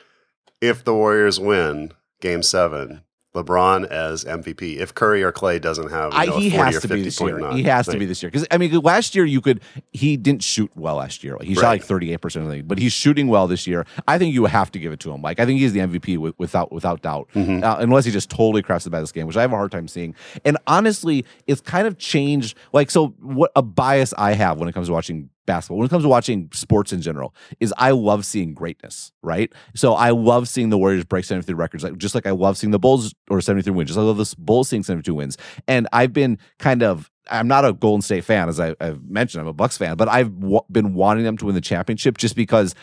if 0.61 0.85
the 0.85 0.95
Warriors 0.95 1.41
win 1.41 1.93
game 2.21 2.43
seven, 2.43 3.03
LeBron 3.37 3.87
as 3.89 4.25
MVP, 4.25 4.79
if 4.79 4.95
Curry 4.95 5.23
or 5.23 5.31
Klay 5.33 5.61
doesn't 5.61 5.91
have, 5.91 6.13
you 6.13 6.19
I, 6.19 6.25
know, 6.27 6.37
a 6.37 6.41
he 6.41 6.51
40 6.51 6.65
has 6.65 6.77
or 6.77 6.81
to 6.81 6.89
be 6.89 6.95
50 6.95 7.03
this 7.05 7.21
year. 7.21 7.51
He 7.53 7.63
has 7.65 7.87
to 7.87 7.99
be 7.99 8.07
this 8.07 8.23
year 8.23 8.31
because 8.31 8.47
I 8.51 8.59
mean, 8.59 8.73
last 8.81 9.15
year 9.15 9.25
you 9.25 9.41
could 9.41 9.61
he 9.93 10.17
didn't 10.17 10.43
shoot 10.43 10.71
well 10.75 10.97
last 10.97 11.23
year. 11.23 11.37
He 11.41 11.55
shot 11.55 11.63
Right. 11.63 11.69
like 11.71 11.85
thirty 11.85 12.13
eight 12.13 12.21
percent 12.21 12.45
of 12.45 12.51
the 12.51 12.57
thing, 12.59 12.67
but 12.67 12.79
he's 12.79 12.93
shooting 12.93 13.29
well 13.29 13.47
this 13.47 13.67
year. 13.67 13.87
I 14.09 14.19
think 14.19 14.35
you 14.35 14.47
have 14.47 14.71
to 14.73 14.79
give 14.79 14.93
it 14.93 15.01
to 15.01 15.13
him. 15.13 15.23
Like 15.23 15.39
I 15.39 15.47
think 15.47 15.61
he's 15.61 15.73
the 15.73 15.81
MVP 15.81 16.15
wi- 16.15 16.35
without 16.39 16.73
without 16.73 17.03
doubt, 17.03 17.29
Mm-hmm. 17.35 17.63
uh, 17.63 17.77
unless 17.79 18.05
he 18.05 18.11
just 18.11 18.31
totally 18.31 18.63
crashed 18.63 18.85
the 18.91 18.97
this 18.97 19.13
game, 19.13 19.27
which 19.27 19.37
I 19.37 19.43
have 19.43 19.53
a 19.53 19.57
hard 19.57 19.71
time 19.73 19.87
seeing. 19.89 20.15
And 20.45 20.57
honestly, 20.67 21.25
it's 21.47 21.61
kind 21.61 21.87
of 21.87 21.99
changed. 21.99 22.57
Like 22.73 22.91
so, 22.91 23.09
what 23.21 23.53
a 23.55 23.63
bias 23.63 24.15
I 24.17 24.33
have 24.33 24.59
when 24.59 24.69
it 24.69 24.73
comes 24.73 24.87
to 24.89 24.93
watching 24.93 25.29
basketball, 25.47 25.79
when 25.79 25.87
it 25.87 25.91
comes 25.91 26.05
to 26.05 26.09
watching 26.09 26.49
sports 26.53 26.93
in 26.93 27.01
general, 27.01 27.35
is 27.61 27.73
I 27.79 27.93
love 27.93 28.27
seeing 28.27 28.53
greatness, 28.55 29.13
right? 29.23 29.53
So 29.75 29.95
I 29.95 30.11
love 30.11 30.49
seeing 30.49 30.71
the 30.71 30.79
Warriors 30.79 31.05
break 31.05 31.25
73 31.25 31.55
records, 31.55 31.85
like 31.85 31.97
just 31.97 32.15
like 32.15 32.27
I 32.27 32.33
love 32.33 32.59
seeing 32.59 32.71
the 32.73 32.79
Bulls 32.79 33.15
or 33.31 33.41
73 33.41 33.73
wins. 33.73 33.89
Just 33.89 33.97
like 33.97 34.05
I 34.05 34.07
love 34.07 34.19
the 34.19 34.35
Bulls 34.39 34.69
seeing 34.69 34.83
72 34.83 35.15
wins. 35.15 35.39
And 35.67 35.89
I've 35.93 36.13
been 36.13 36.39
kind 36.59 36.83
of 36.83 37.11
I'm 37.31 37.49
not 37.49 37.65
a 37.65 37.73
Golden 37.73 38.03
State 38.03 38.25
fan, 38.25 38.49
as 38.49 38.61
I, 38.61 38.77
have 38.81 39.03
mentioned. 39.09 39.43
I'm 39.43 39.49
a 39.49 39.53
Bucks 39.53 39.77
fan, 39.77 39.97
but 39.97 40.09
I've 40.09 40.39
w- 40.39 40.61
been 40.71 40.95
wanting 40.95 41.25
them 41.25 41.37
to 41.39 41.47
win 41.47 41.55
the 41.57 41.61
championship 41.61 42.19
just 42.19 42.37
because 42.37 42.75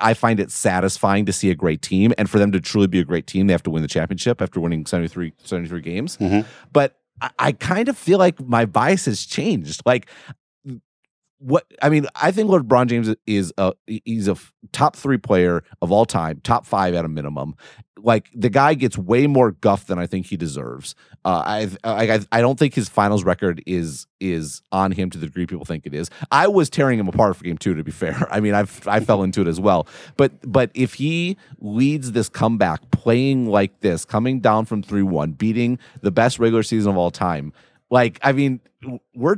I 0.00 0.12
find 0.12 0.38
it 0.38 0.50
satisfying 0.50 1.24
to 1.26 1.32
see 1.32 1.50
a 1.50 1.54
great 1.54 1.80
team, 1.80 2.12
and 2.18 2.28
for 2.28 2.38
them 2.38 2.52
to 2.52 2.60
truly 2.60 2.86
be 2.86 3.00
a 3.00 3.04
great 3.04 3.26
team, 3.26 3.46
they 3.46 3.54
have 3.54 3.62
to 3.62 3.70
win 3.70 3.80
the 3.80 3.88
championship 3.88 4.42
after 4.42 4.60
winning 4.60 4.84
73, 4.84 5.32
73 5.42 5.80
games. 5.80 6.18
Mhm. 6.18 6.44
But 6.72 6.98
I, 7.22 7.30
I 7.38 7.52
kind 7.52 7.88
of 7.88 7.96
feel 7.96 8.18
like 8.18 8.38
my 8.40 8.66
bias 8.66 9.06
has 9.06 9.24
changed. 9.24 9.80
Like 9.86 10.06
what 11.38 11.66
I 11.82 11.88
mean, 11.88 12.06
I 12.16 12.32
think 12.32 12.50
LeBron 12.50 12.88
James 12.88 13.14
is 13.26 13.52
a 13.58 13.72
he's 13.86 14.28
a 14.28 14.36
top 14.72 14.96
three 14.96 15.18
player 15.18 15.62
of 15.80 15.92
all 15.92 16.04
time, 16.04 16.40
top 16.42 16.66
five 16.66 16.94
at 16.94 17.04
a 17.04 17.08
minimum. 17.08 17.54
Like 17.96 18.28
the 18.32 18.48
guy 18.48 18.74
gets 18.74 18.96
way 18.96 19.26
more 19.26 19.52
guff 19.52 19.86
than 19.86 19.98
I 19.98 20.06
think 20.06 20.26
he 20.26 20.36
deserves. 20.36 20.94
Uh, 21.24 21.42
I, 21.44 21.68
I 21.84 22.20
I 22.30 22.40
don't 22.40 22.58
think 22.58 22.74
his 22.74 22.88
finals 22.88 23.24
record 23.24 23.62
is 23.66 24.06
is 24.20 24.62
on 24.72 24.92
him 24.92 25.10
to 25.10 25.18
the 25.18 25.26
degree 25.26 25.46
people 25.46 25.64
think 25.64 25.86
it 25.86 25.94
is. 25.94 26.10
I 26.30 26.48
was 26.48 26.70
tearing 26.70 26.98
him 26.98 27.08
apart 27.08 27.36
for 27.36 27.44
game 27.44 27.58
two. 27.58 27.74
To 27.74 27.84
be 27.84 27.92
fair, 27.92 28.26
I 28.32 28.40
mean 28.40 28.54
I 28.54 28.66
I 28.86 29.00
fell 29.00 29.22
into 29.22 29.40
it 29.40 29.46
as 29.46 29.60
well. 29.60 29.86
But 30.16 30.32
but 30.50 30.70
if 30.74 30.94
he 30.94 31.36
leads 31.60 32.12
this 32.12 32.28
comeback, 32.28 32.90
playing 32.90 33.46
like 33.46 33.80
this, 33.80 34.04
coming 34.04 34.40
down 34.40 34.64
from 34.64 34.82
three 34.82 35.02
one, 35.02 35.32
beating 35.32 35.78
the 36.00 36.10
best 36.10 36.38
regular 36.38 36.62
season 36.62 36.90
of 36.90 36.96
all 36.98 37.10
time, 37.10 37.52
like 37.90 38.18
I 38.22 38.32
mean 38.32 38.60
we're 39.14 39.36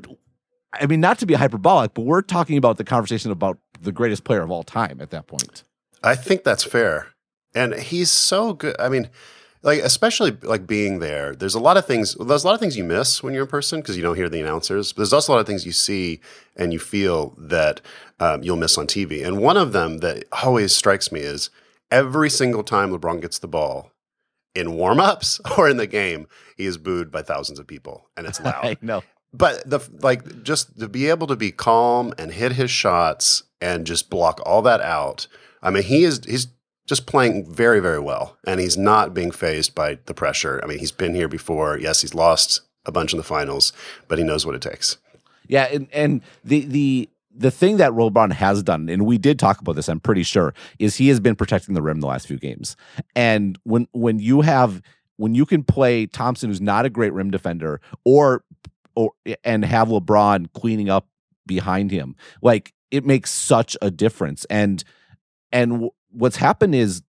I 0.73 0.87
mean, 0.87 1.01
not 1.01 1.19
to 1.19 1.27
be 1.27 1.35
hyperbolic, 1.35 1.95
but 1.95 2.03
we're 2.03 2.23
talking 2.23 2.57
about 2.57 2.77
the 2.77 2.85
conversation 2.85 3.31
about 3.31 3.59
the 3.81 3.93
greatest 3.93 4.25
player 4.25 4.43
of 4.43 4.51
all 4.51 4.63
time 4.63 5.01
at 5.01 5.11
that 5.11 5.27
point. 5.27 5.65
I 6.03 6.15
think 6.15 6.45
that's 6.45 6.65
fair. 6.65 7.09
And 7.55 7.75
he's 7.75 8.11
so 8.11 8.53
good. 8.53 8.77
I 8.79 8.89
mean, 8.89 9.11
like 9.63 9.81
especially 9.81 10.37
like 10.43 10.67
being 10.67 11.01
there. 11.01 11.35
There's 11.35 11.55
a 11.55 11.61
lot 11.61 11.77
of 11.77 11.87
things. 11.87 12.15
There's 12.15 12.45
a 12.45 12.47
lot 12.47 12.55
of 12.55 12.61
things 12.61 12.77
you 12.77 12.85
miss 12.85 13.23
when 13.23 13.35
you're 13.35 13.43
in 13.43 13.49
person 13.49 13.81
because 13.81 13.97
you 13.97 14.03
don't 14.03 14.17
hear 14.17 14.29
the 14.29 14.41
announcers. 14.41 14.93
But 14.93 14.99
there's 14.99 15.13
also 15.13 15.33
a 15.33 15.35
lot 15.35 15.41
of 15.41 15.47
things 15.47 15.67
you 15.67 15.73
see 15.73 16.21
and 16.57 16.73
you 16.73 16.79
feel 16.79 17.35
that 17.37 17.81
um, 18.21 18.43
you'll 18.43 18.57
miss 18.57 18.79
on 18.79 18.87
TV. 18.87 19.25
And 19.27 19.39
one 19.39 19.57
of 19.57 19.73
them 19.73 19.99
that 19.99 20.25
always 20.45 20.75
strikes 20.75 21.11
me 21.11 21.21
is 21.21 21.51
every 21.91 22.31
single 22.31 22.63
time 22.63 22.91
LeBron 22.91 23.21
gets 23.21 23.39
the 23.39 23.49
ball 23.49 23.91
in 24.55 24.69
warmups 24.69 25.41
or 25.59 25.69
in 25.69 25.77
the 25.77 25.87
game, 25.87 26.27
he 26.57 26.67
is 26.67 26.79
booed 26.79 27.11
by 27.11 27.23
thousands 27.23 27.59
of 27.59 27.67
people, 27.67 28.09
and 28.17 28.27
it's 28.27 28.41
loud 28.45 28.65
I 28.65 28.77
know. 28.81 29.03
But 29.33 29.69
the 29.69 29.81
like 30.01 30.43
just 30.43 30.79
to 30.81 30.89
be 30.89 31.09
able 31.09 31.27
to 31.29 31.37
be 31.37 31.53
calm 31.53 32.13
and 32.19 32.33
hit 32.33 32.53
his 32.53 32.71
shots 32.71 33.45
and 33.61 33.87
just 33.87 34.11
block 34.11 34.41
all 34.45 34.63
that 34.63 34.81
out 34.81 35.27
i 35.63 35.69
mean 35.71 35.83
he 35.83 36.05
is 36.05 36.23
he's 36.27 36.49
just 36.87 37.07
playing 37.07 37.47
very 37.53 37.79
very 37.79 38.01
well. 38.01 38.37
And 38.47 38.59
he's 38.59 38.77
not 38.77 39.15
being 39.15 39.31
fazed 39.31 39.75
by 39.75 39.99
the 40.07 40.15
pressure. 40.15 40.61
I 40.65 40.67
mean 40.67 40.79
he's 40.79 40.93
been 40.93 41.15
here 41.15 41.29
before. 41.29 41.79
Yes 41.79 42.01
he's 42.01 42.15
lost 42.15 42.63
a 42.87 42.93
bunch 42.93 43.13
in 43.13 43.19
the 43.19 43.23
finals 43.23 43.73
but 44.09 44.19
he 44.19 44.25
knows 44.25 44.45
what 44.45 44.55
it 44.55 44.63
takes. 44.63 44.97
Yeah, 45.47 45.65
and, 45.65 45.89
and 45.93 46.23
the 46.45 46.65
the 46.65 47.09
the 47.35 47.51
thing 47.51 47.77
that 47.79 47.93
LeBron 47.93 48.33
has 48.33 48.63
done, 48.63 48.89
and 48.89 49.07
we 49.07 49.17
did 49.17 49.39
talk 49.39 49.61
about 49.61 49.77
this, 49.77 49.89
I'm 49.89 50.01
pretty 50.01 50.23
sure, 50.23 50.53
is 50.79 50.97
he 50.97 51.09
has 51.09 51.21
been 51.21 51.37
protecting 51.37 51.75
the 51.75 51.83
rim 51.83 52.01
the 52.01 52.07
last 52.07 52.27
few 52.27 52.39
games. 52.39 52.77
And 53.15 53.59
when 53.65 53.89
when 53.93 54.19
you 54.19 54.43
have 54.43 54.83
when 55.17 55.35
you 55.35 55.45
can 55.47 55.63
play 55.63 56.07
Thompson, 56.07 56.51
who's 56.51 56.61
not 56.61 56.87
a 56.87 56.91
great 56.91 57.13
rim 57.13 57.31
defender, 57.31 57.81
or 58.05 58.45
or 58.95 59.13
and 59.45 59.65
have 59.65 59.89
LeBron 59.89 60.53
cleaning 60.53 60.89
up 60.89 61.09
behind 61.47 61.91
him, 61.91 62.17
like 62.43 62.73
it 62.91 63.05
makes 63.05 63.31
such 63.31 63.77
a 63.83 63.91
difference. 63.91 64.45
And 64.51 64.83
and 65.53 65.91
what's 66.11 66.37
happened 66.37 66.75
is 66.75 67.03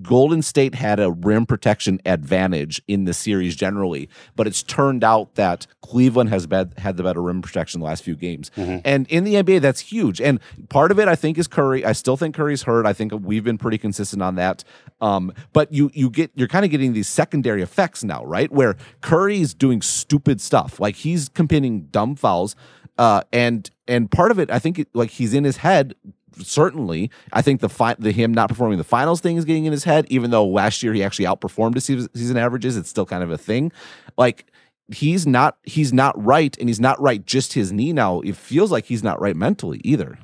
Golden 0.00 0.40
State 0.40 0.74
had 0.74 0.98
a 0.98 1.10
rim 1.10 1.44
protection 1.44 2.00
advantage 2.06 2.80
in 2.88 3.04
the 3.04 3.12
series 3.12 3.54
generally, 3.54 4.08
but 4.34 4.46
it's 4.46 4.62
turned 4.62 5.04
out 5.04 5.34
that 5.34 5.66
Cleveland 5.82 6.30
has 6.30 6.46
been, 6.46 6.72
had 6.78 6.96
the 6.96 7.02
better 7.02 7.20
rim 7.20 7.42
protection 7.42 7.80
the 7.80 7.86
last 7.86 8.02
few 8.02 8.16
games. 8.16 8.50
Mm-hmm. 8.56 8.78
And 8.86 9.06
in 9.08 9.24
the 9.24 9.34
NBA, 9.34 9.60
that's 9.60 9.80
huge. 9.80 10.20
And 10.20 10.40
part 10.70 10.92
of 10.92 10.98
it, 10.98 11.08
I 11.08 11.14
think, 11.14 11.36
is 11.36 11.46
Curry. 11.46 11.84
I 11.84 11.92
still 11.92 12.16
think 12.16 12.34
Curry's 12.34 12.62
hurt. 12.62 12.86
I 12.86 12.94
think 12.94 13.12
we've 13.20 13.44
been 13.44 13.58
pretty 13.58 13.76
consistent 13.76 14.22
on 14.22 14.36
that. 14.36 14.64
Um, 15.02 15.32
but 15.52 15.72
you 15.72 15.90
you 15.92 16.08
get 16.08 16.30
you're 16.34 16.48
kind 16.48 16.64
of 16.64 16.70
getting 16.70 16.94
these 16.94 17.08
secondary 17.08 17.60
effects 17.60 18.02
now, 18.02 18.24
right? 18.24 18.50
Where 18.50 18.76
Curry's 19.02 19.52
doing 19.52 19.82
stupid 19.82 20.40
stuff, 20.40 20.80
like 20.80 20.96
he's 20.96 21.28
committing 21.28 21.82
dumb 21.90 22.16
fouls. 22.16 22.56
Uh, 22.98 23.22
and 23.32 23.70
and 23.88 24.10
part 24.10 24.30
of 24.30 24.38
it, 24.38 24.50
I 24.50 24.58
think, 24.58 24.86
like 24.94 25.10
he's 25.10 25.34
in 25.34 25.44
his 25.44 25.58
head 25.58 25.94
certainly. 26.40 27.10
I 27.32 27.42
think 27.42 27.60
the 27.60 27.68
fi- 27.68 27.96
the 27.98 28.12
him 28.12 28.32
not 28.32 28.48
performing 28.48 28.78
the 28.78 28.84
finals 28.84 29.20
thing 29.20 29.36
is 29.36 29.44
getting 29.44 29.64
in 29.64 29.72
his 29.72 29.84
head, 29.84 30.06
even 30.08 30.30
though 30.30 30.46
last 30.46 30.82
year 30.82 30.92
he 30.92 31.02
actually 31.02 31.26
outperformed 31.26 31.74
his 31.74 31.84
season 31.84 32.36
averages. 32.36 32.76
It's 32.76 32.88
still 32.88 33.06
kind 33.06 33.22
of 33.22 33.30
a 33.30 33.38
thing. 33.38 33.72
Like 34.16 34.46
he's 34.92 35.26
not 35.26 35.56
he's 35.64 35.92
not 35.92 36.22
right, 36.22 36.56
and 36.58 36.68
he's 36.68 36.80
not 36.80 37.00
right 37.00 37.24
just 37.24 37.52
his 37.52 37.72
knee 37.72 37.92
now. 37.92 38.20
It 38.20 38.36
feels 38.36 38.70
like 38.70 38.86
he's 38.86 39.02
not 39.02 39.20
right 39.20 39.36
mentally 39.36 39.80
either. 39.84 40.18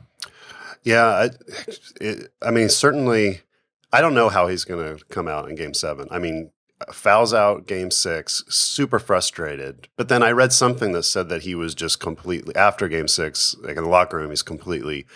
Yeah, 0.84 1.04
I, 1.06 1.30
it, 2.00 2.32
I 2.40 2.50
mean, 2.50 2.68
certainly, 2.68 3.40
I 3.92 4.00
don't 4.00 4.14
know 4.14 4.28
how 4.28 4.46
he's 4.46 4.64
going 4.64 4.96
to 4.96 5.04
come 5.06 5.28
out 5.28 5.48
in 5.48 5.56
Game 5.56 5.74
Seven. 5.74 6.06
I 6.10 6.18
mean, 6.18 6.50
fouls 6.92 7.34
out 7.34 7.66
game 7.66 7.90
six, 7.90 8.44
super 8.48 8.98
frustrated. 8.98 9.88
But 9.96 10.08
then 10.08 10.22
I 10.22 10.30
read 10.30 10.52
something 10.52 10.92
that 10.92 11.02
said 11.02 11.28
that 11.28 11.42
he 11.42 11.54
was 11.54 11.74
just 11.74 12.00
completely 12.00 12.54
after 12.54 12.88
game 12.88 13.08
six, 13.08 13.56
like 13.60 13.76
in 13.76 13.82
the 13.82 13.88
locker 13.88 14.18
room, 14.18 14.30
he's 14.30 14.42
completely 14.42 15.06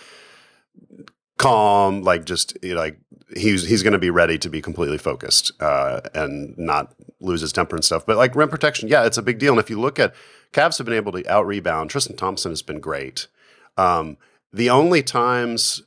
calm, 1.39 2.03
like 2.03 2.25
just 2.25 2.57
you 2.63 2.75
know, 2.75 2.81
like 2.81 2.99
he's 3.37 3.67
he's 3.67 3.83
going 3.83 3.93
to 3.93 3.99
be 3.99 4.11
ready 4.11 4.39
to 4.39 4.49
be 4.49 4.63
completely 4.63 4.99
focused 4.99 5.53
uh, 5.61 6.01
and 6.15 6.57
not 6.59 6.95
lose 7.21 7.41
his 7.41 7.53
temper 7.53 7.77
and 7.77 7.85
stuff. 7.85 8.07
But 8.07 8.17
like 8.17 8.35
rim 8.35 8.49
protection, 8.49 8.89
yeah, 8.89 9.05
it's 9.05 9.19
a 9.19 9.23
big 9.23 9.39
deal. 9.39 9.53
And 9.53 9.61
if 9.61 9.71
you 9.71 9.81
look 9.81 9.99
at 9.99 10.15
Cavs 10.53 10.79
have 10.79 10.85
been 10.85 10.95
able 10.95 11.13
to 11.13 11.29
out 11.31 11.47
rebound. 11.47 11.91
Tristan 11.91 12.17
Thompson 12.17 12.53
has 12.53 12.63
been 12.63 12.81
great. 12.81 13.27
Um, 13.77 14.19
the 14.53 14.71
only 14.71 15.03
times, 15.03 15.83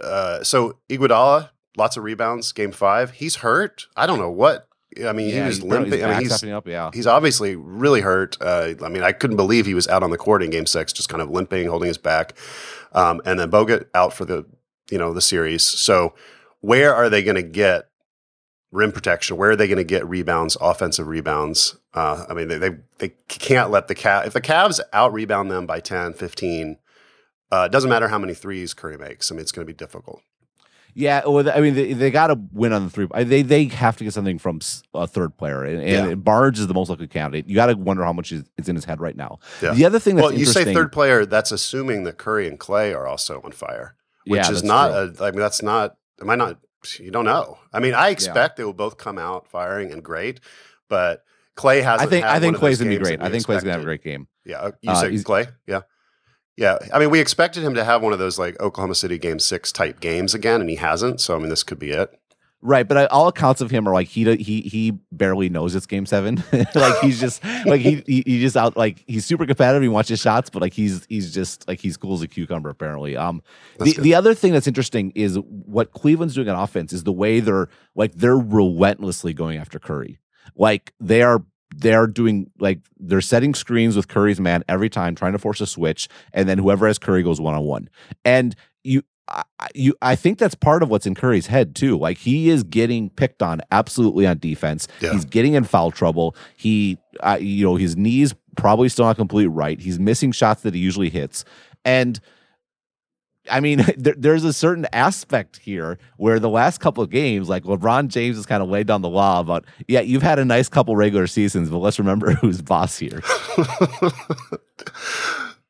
uh, 0.00 0.42
so 0.42 0.78
Iguodala, 0.88 1.50
lots 1.76 1.96
of 1.96 2.02
rebounds. 2.02 2.52
Game 2.52 2.72
five, 2.72 3.12
he's 3.12 3.36
hurt. 3.36 3.86
I 3.96 4.06
don't 4.06 4.18
know 4.18 4.30
what. 4.30 4.67
I 5.06 5.12
mean, 5.12 5.28
yeah, 5.28 5.42
he 5.42 5.46
was 5.46 5.62
limping. 5.62 6.04
I 6.04 6.10
mean, 6.10 6.20
he's, 6.20 6.44
up, 6.44 6.66
yeah. 6.66 6.90
he's 6.92 7.06
obviously 7.06 7.56
really 7.56 8.00
hurt. 8.00 8.36
Uh, 8.40 8.74
I 8.82 8.88
mean, 8.88 9.02
I 9.02 9.12
couldn't 9.12 9.36
believe 9.36 9.66
he 9.66 9.74
was 9.74 9.88
out 9.88 10.02
on 10.02 10.10
the 10.10 10.18
court 10.18 10.42
in 10.42 10.50
Game 10.50 10.66
Six, 10.66 10.92
just 10.92 11.08
kind 11.08 11.22
of 11.22 11.30
limping, 11.30 11.68
holding 11.68 11.88
his 11.88 11.98
back. 11.98 12.34
Um, 12.92 13.20
and 13.24 13.38
then 13.38 13.50
Bogut 13.50 13.86
out 13.94 14.12
for 14.12 14.24
the 14.24 14.46
you 14.90 14.98
know 14.98 15.12
the 15.12 15.20
series. 15.20 15.62
So 15.62 16.14
where 16.60 16.94
are 16.94 17.08
they 17.08 17.22
going 17.22 17.36
to 17.36 17.42
get 17.42 17.88
rim 18.70 18.92
protection? 18.92 19.36
Where 19.36 19.50
are 19.50 19.56
they 19.56 19.68
going 19.68 19.78
to 19.78 19.84
get 19.84 20.06
rebounds, 20.08 20.56
offensive 20.60 21.06
rebounds? 21.06 21.76
Uh, 21.94 22.26
I 22.28 22.34
mean, 22.34 22.48
they, 22.48 22.58
they, 22.58 22.70
they 22.98 23.08
can't 23.28 23.70
let 23.70 23.88
the 23.88 23.94
Cavs 23.94 24.26
if 24.26 24.32
the 24.32 24.40
Cavs 24.40 24.80
out 24.92 25.12
rebound 25.12 25.50
them 25.50 25.66
by 25.66 25.80
10, 25.80 26.14
15, 26.14 26.78
uh, 27.50 27.64
it 27.66 27.72
doesn't 27.72 27.90
matter 27.90 28.08
how 28.08 28.18
many 28.18 28.34
threes 28.34 28.74
Curry 28.74 28.98
makes. 28.98 29.30
I 29.30 29.34
mean, 29.34 29.42
it's 29.42 29.52
going 29.52 29.66
to 29.66 29.72
be 29.72 29.76
difficult. 29.76 30.22
Yeah, 30.94 31.22
well, 31.26 31.48
I 31.48 31.60
mean, 31.60 31.74
they, 31.74 31.92
they 31.92 32.10
got 32.10 32.28
to 32.28 32.40
win 32.52 32.72
on 32.72 32.84
the 32.84 32.90
three. 32.90 33.06
They 33.24 33.42
they 33.42 33.64
have 33.66 33.96
to 33.98 34.04
get 34.04 34.12
something 34.12 34.38
from 34.38 34.60
a 34.94 35.06
third 35.06 35.36
player, 35.36 35.64
and, 35.64 35.80
and 35.80 36.08
yeah. 36.08 36.14
Barnes 36.16 36.58
is 36.58 36.66
the 36.66 36.74
most 36.74 36.88
likely 36.88 37.06
candidate. 37.06 37.48
You 37.48 37.54
got 37.54 37.66
to 37.66 37.74
wonder 37.74 38.02
how 38.04 38.12
much 38.12 38.32
is, 38.32 38.44
is, 38.56 38.68
in 38.68 38.74
his 38.74 38.84
head 38.84 39.00
right 39.00 39.16
now. 39.16 39.38
Yeah. 39.62 39.74
The 39.74 39.84
other 39.84 40.00
thing 40.00 40.16
that's 40.16 40.30
well, 40.30 40.36
you 40.36 40.44
say 40.44 40.72
third 40.72 40.90
player, 40.90 41.24
that's 41.24 41.52
assuming 41.52 42.04
that 42.04 42.18
Curry 42.18 42.48
and 42.48 42.58
Klay 42.58 42.94
are 42.96 43.06
also 43.06 43.40
on 43.42 43.52
fire 43.52 43.94
which 44.28 44.44
yeah, 44.44 44.50
is 44.50 44.62
not. 44.62 44.90
A, 44.90 45.24
I 45.24 45.30
mean, 45.30 45.40
that's 45.40 45.62
not. 45.62 45.96
Am 46.20 46.28
I 46.28 46.36
not? 46.36 46.58
You 46.98 47.10
don't 47.10 47.24
know. 47.24 47.58
I 47.72 47.80
mean, 47.80 47.94
I 47.94 48.10
expect 48.10 48.56
they 48.56 48.64
will 48.64 48.72
both 48.72 48.98
come 48.98 49.18
out 49.18 49.48
firing 49.48 49.90
and 49.90 50.02
great, 50.02 50.40
but 50.88 51.24
Clay 51.54 51.80
has. 51.80 52.00
I 52.00 52.06
think. 52.06 52.24
I 52.24 52.38
think 52.38 52.56
Klay's 52.56 52.78
gonna 52.78 52.90
be 52.90 52.98
great. 52.98 53.20
I 53.20 53.30
think 53.30 53.44
Klay's 53.44 53.62
gonna 53.62 53.72
have 53.72 53.80
a 53.80 53.84
great 53.84 54.04
game. 54.04 54.28
Yeah, 54.44 54.58
uh, 54.58 54.70
you 54.82 54.90
uh, 54.90 55.00
say 55.00 55.10
Klay. 55.10 55.50
Yeah, 55.66 55.80
yeah. 56.58 56.76
I 56.92 56.98
mean, 56.98 57.10
we 57.10 57.20
expected 57.20 57.62
him 57.62 57.74
to 57.74 57.84
have 57.84 58.02
one 58.02 58.12
of 58.12 58.18
those 58.18 58.36
like 58.36 58.60
Oklahoma 58.60 58.96
City 58.96 59.16
Game 59.16 59.38
Six 59.38 59.70
type 59.70 60.00
games 60.00 60.34
again, 60.34 60.60
and 60.60 60.68
he 60.68 60.74
hasn't. 60.76 61.20
So 61.20 61.36
I 61.36 61.38
mean, 61.38 61.50
this 61.50 61.62
could 61.62 61.78
be 61.78 61.92
it. 61.92 62.18
Right, 62.60 62.88
but 62.88 62.96
I, 62.96 63.06
all 63.06 63.28
accounts 63.28 63.60
of 63.60 63.70
him 63.70 63.88
are 63.88 63.92
like 63.92 64.08
he 64.08 64.34
he 64.34 64.62
he 64.62 64.98
barely 65.12 65.48
knows 65.48 65.76
it's 65.76 65.86
game 65.86 66.04
seven. 66.04 66.42
like 66.74 66.98
he's 67.00 67.20
just 67.20 67.44
like 67.64 67.80
he, 67.80 68.02
he, 68.04 68.24
he 68.26 68.40
just 68.40 68.56
out 68.56 68.76
like 68.76 69.04
he's 69.06 69.24
super 69.24 69.46
competitive. 69.46 69.82
He 69.82 69.88
watches 69.88 70.18
shots, 70.18 70.50
but 70.50 70.60
like 70.60 70.72
he's 70.72 71.06
he's 71.08 71.32
just 71.32 71.68
like 71.68 71.78
he's 71.80 71.96
cool 71.96 72.14
as 72.14 72.22
a 72.22 72.26
cucumber. 72.26 72.70
Apparently, 72.70 73.16
um, 73.16 73.40
the 73.78 73.92
the 73.92 74.16
other 74.16 74.34
thing 74.34 74.52
that's 74.52 74.66
interesting 74.66 75.12
is 75.14 75.38
what 75.38 75.92
Cleveland's 75.92 76.34
doing 76.34 76.48
on 76.48 76.60
offense 76.60 76.92
is 76.92 77.04
the 77.04 77.12
way 77.12 77.38
they're 77.38 77.68
like 77.94 78.14
they're 78.14 78.36
relentlessly 78.36 79.32
going 79.32 79.58
after 79.58 79.78
Curry. 79.78 80.18
Like 80.56 80.92
they 80.98 81.22
are 81.22 81.44
they're 81.74 82.06
doing 82.06 82.50
like 82.58 82.80
they're 82.98 83.20
setting 83.20 83.54
screens 83.54 83.96
with 83.96 84.08
Curry's 84.08 84.40
man 84.40 84.64
every 84.68 84.88
time, 84.88 85.14
trying 85.14 85.32
to 85.32 85.38
force 85.38 85.60
a 85.60 85.66
switch, 85.66 86.08
and 86.32 86.48
then 86.48 86.58
whoever 86.58 86.86
has 86.86 86.98
Curry 86.98 87.22
goes 87.22 87.40
one 87.40 87.54
on 87.54 87.64
one. 87.64 87.88
And 88.24 88.54
you 88.84 89.02
I, 89.28 89.42
you, 89.74 89.94
I 90.00 90.16
think 90.16 90.38
that's 90.38 90.54
part 90.54 90.82
of 90.82 90.88
what's 90.88 91.06
in 91.06 91.14
Curry's 91.14 91.46
head 91.46 91.74
too. 91.74 91.98
Like 91.98 92.18
he 92.18 92.48
is 92.48 92.62
getting 92.62 93.10
picked 93.10 93.42
on 93.42 93.60
absolutely 93.70 94.26
on 94.26 94.38
defense. 94.38 94.88
Yeah. 95.00 95.12
He's 95.12 95.24
getting 95.24 95.54
in 95.54 95.64
foul 95.64 95.90
trouble. 95.90 96.34
He, 96.56 96.98
uh, 97.20 97.38
you 97.40 97.66
know, 97.66 97.76
his 97.76 97.96
knees 97.96 98.34
probably 98.56 98.88
still 98.88 99.04
not 99.04 99.16
completely 99.16 99.48
right. 99.48 99.78
He's 99.78 99.98
missing 99.98 100.32
shots 100.32 100.62
that 100.62 100.74
he 100.74 100.80
usually 100.80 101.10
hits, 101.10 101.44
and 101.84 102.18
I 103.50 103.60
mean, 103.60 103.84
there, 103.96 104.14
there's 104.16 104.44
a 104.44 104.52
certain 104.52 104.86
aspect 104.92 105.58
here 105.58 105.98
where 106.16 106.38
the 106.38 106.48
last 106.48 106.78
couple 106.78 107.02
of 107.02 107.10
games, 107.10 107.48
like 107.48 107.64
LeBron 107.64 108.08
James 108.08 108.36
has 108.36 108.46
kind 108.46 108.62
of 108.62 108.68
laid 108.68 108.86
down 108.86 109.02
the 109.02 109.08
law 109.08 109.40
about, 109.40 109.64
yeah, 109.86 110.00
you've 110.00 110.22
had 110.22 110.38
a 110.38 110.44
nice 110.44 110.68
couple 110.68 110.96
regular 110.96 111.26
seasons, 111.26 111.70
but 111.70 111.78
let's 111.78 111.98
remember 111.98 112.32
who's 112.34 112.62
boss 112.62 112.98
here. 112.98 113.22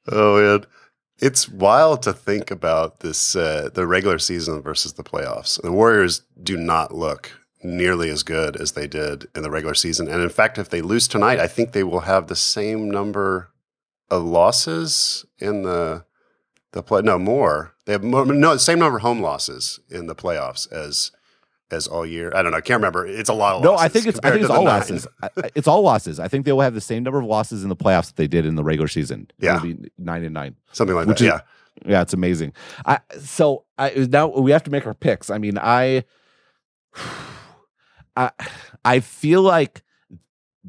oh 0.08 0.40
man. 0.40 0.66
It's 1.20 1.48
wild 1.48 2.02
to 2.02 2.12
think 2.12 2.52
about 2.52 3.00
this 3.00 3.34
uh, 3.34 3.70
the 3.74 3.88
regular 3.88 4.20
season 4.20 4.62
versus 4.62 4.92
the 4.92 5.02
playoffs. 5.02 5.60
The 5.60 5.72
Warriors 5.72 6.22
do 6.40 6.56
not 6.56 6.94
look 6.94 7.32
nearly 7.62 8.08
as 8.08 8.22
good 8.22 8.56
as 8.56 8.72
they 8.72 8.86
did 8.86 9.26
in 9.34 9.42
the 9.42 9.50
regular 9.50 9.74
season. 9.74 10.06
And 10.06 10.22
in 10.22 10.28
fact, 10.28 10.58
if 10.58 10.70
they 10.70 10.80
lose 10.80 11.08
tonight, 11.08 11.40
I 11.40 11.48
think 11.48 11.72
they 11.72 11.82
will 11.82 12.00
have 12.00 12.28
the 12.28 12.36
same 12.36 12.88
number 12.88 13.50
of 14.10 14.22
losses 14.22 15.24
in 15.38 15.62
the 15.62 16.04
the 16.78 16.82
play. 16.82 17.02
No 17.02 17.18
more. 17.18 17.74
They 17.84 17.92
have 17.92 18.02
more, 18.02 18.24
no 18.24 18.56
same 18.56 18.78
number 18.78 18.96
of 18.96 19.02
home 19.02 19.20
losses 19.20 19.80
in 19.90 20.06
the 20.06 20.14
playoffs 20.14 20.70
as 20.72 21.12
as 21.70 21.86
all 21.86 22.06
year. 22.06 22.32
I 22.34 22.42
don't 22.42 22.52
know. 22.52 22.58
I 22.58 22.62
can't 22.62 22.78
remember. 22.78 23.06
It's 23.06 23.28
a 23.28 23.34
lot 23.34 23.56
of 23.56 23.62
no, 23.62 23.76
I 23.76 23.88
think 23.88 24.06
it's 24.06 24.18
I 24.22 24.30
think 24.30 24.42
it's 24.42 24.50
all 24.50 24.64
nine. 24.64 24.78
losses. 24.78 25.06
it's 25.54 25.68
all 25.68 25.82
losses. 25.82 26.18
I 26.18 26.28
think 26.28 26.46
they 26.46 26.52
will 26.52 26.62
have 26.62 26.74
the 26.74 26.80
same 26.80 27.02
number 27.02 27.18
of 27.18 27.26
losses 27.26 27.62
in 27.62 27.68
the 27.68 27.76
playoffs 27.76 28.06
that 28.06 28.16
they 28.16 28.26
did 28.26 28.46
in 28.46 28.54
the 28.54 28.64
regular 28.64 28.88
season. 28.88 29.30
Yeah, 29.38 29.56
It'll 29.56 29.74
be 29.74 29.90
nine 29.98 30.24
and 30.24 30.32
nine, 30.32 30.56
something 30.72 30.96
like 30.96 31.06
that. 31.08 31.20
Is, 31.20 31.26
yeah, 31.26 31.40
yeah, 31.84 32.02
it's 32.02 32.14
amazing. 32.14 32.52
I 32.86 33.00
so 33.20 33.64
I 33.76 33.90
now 34.10 34.28
we 34.28 34.52
have 34.52 34.64
to 34.64 34.70
make 34.70 34.86
our 34.86 34.94
picks. 34.94 35.30
I 35.30 35.38
mean, 35.38 35.58
I, 35.58 36.04
I, 38.16 38.30
I 38.84 39.00
feel 39.00 39.42
like 39.42 39.82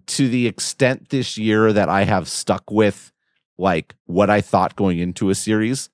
to 0.07 0.27
the 0.27 0.47
extent 0.47 1.09
this 1.09 1.37
year 1.37 1.71
that 1.71 1.89
I 1.89 2.03
have 2.03 2.27
stuck 2.27 2.69
with 2.71 3.11
like 3.57 3.95
what 4.05 4.29
I 4.29 4.41
thought 4.41 4.75
going 4.75 4.99
into 4.99 5.29
a 5.29 5.35
series. 5.35 5.89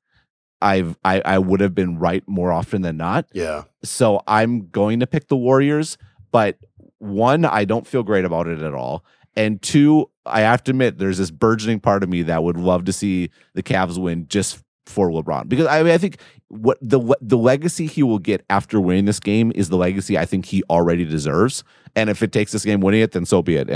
I've 0.62 0.98
I, 1.04 1.22
I 1.26 1.40
would 1.40 1.60
have 1.60 1.76
been 1.76 1.98
right 2.00 2.24
more 2.28 2.52
often 2.52 2.82
than 2.82 2.98
not. 2.98 3.28
Yeah. 3.34 3.64
So 3.84 4.22
I'm 4.28 4.68
going 4.70 5.00
to 5.00 5.08
pick 5.08 5.28
the 5.28 5.38
Warriors, 5.38 5.98
but 6.32 6.58
one, 7.00 7.46
I 7.46 7.66
don't 7.66 7.86
feel 7.86 8.04
great 8.04 8.26
about 8.26 8.48
it 8.48 8.62
at 8.62 8.74
all. 8.74 9.06
And 9.36 9.62
two, 9.62 10.10
I 10.26 10.42
have 10.42 10.64
to 10.64 10.72
admit, 10.72 10.98
there's 10.98 11.18
this 11.18 11.30
burgeoning 11.30 11.82
part 11.82 12.04
of 12.04 12.10
me 12.10 12.22
that 12.24 12.44
would 12.44 12.58
love 12.58 12.86
to 12.86 12.94
see 12.94 13.30
the 13.54 13.62
Cavs 13.62 13.98
win 13.98 14.28
just 14.28 14.64
for 14.86 15.10
LeBron 15.10 15.50
because 15.50 15.66
I 15.66 15.82
mean 15.82 15.92
I 15.92 15.98
think 15.98 16.20
what 16.50 16.78
the 16.82 17.16
the 17.20 17.38
legacy 17.38 17.88
he 17.88 18.04
will 18.04 18.20
get 18.20 18.46
after 18.50 18.80
winning 18.80 19.06
this 19.06 19.20
game 19.20 19.52
is 19.56 19.70
the 19.70 19.78
legacy 19.78 20.18
I 20.18 20.26
think 20.26 20.46
he 20.46 20.64
already 20.70 21.06
deserves. 21.06 21.64
And 21.96 22.10
if 22.10 22.22
it 22.22 22.32
takes 22.32 22.52
this 22.52 22.66
game 22.66 22.82
winning 22.82 23.02
it, 23.02 23.14
then 23.14 23.26
so 23.26 23.42
be 23.42 23.56
it. 23.56 23.70
I, 23.72 23.74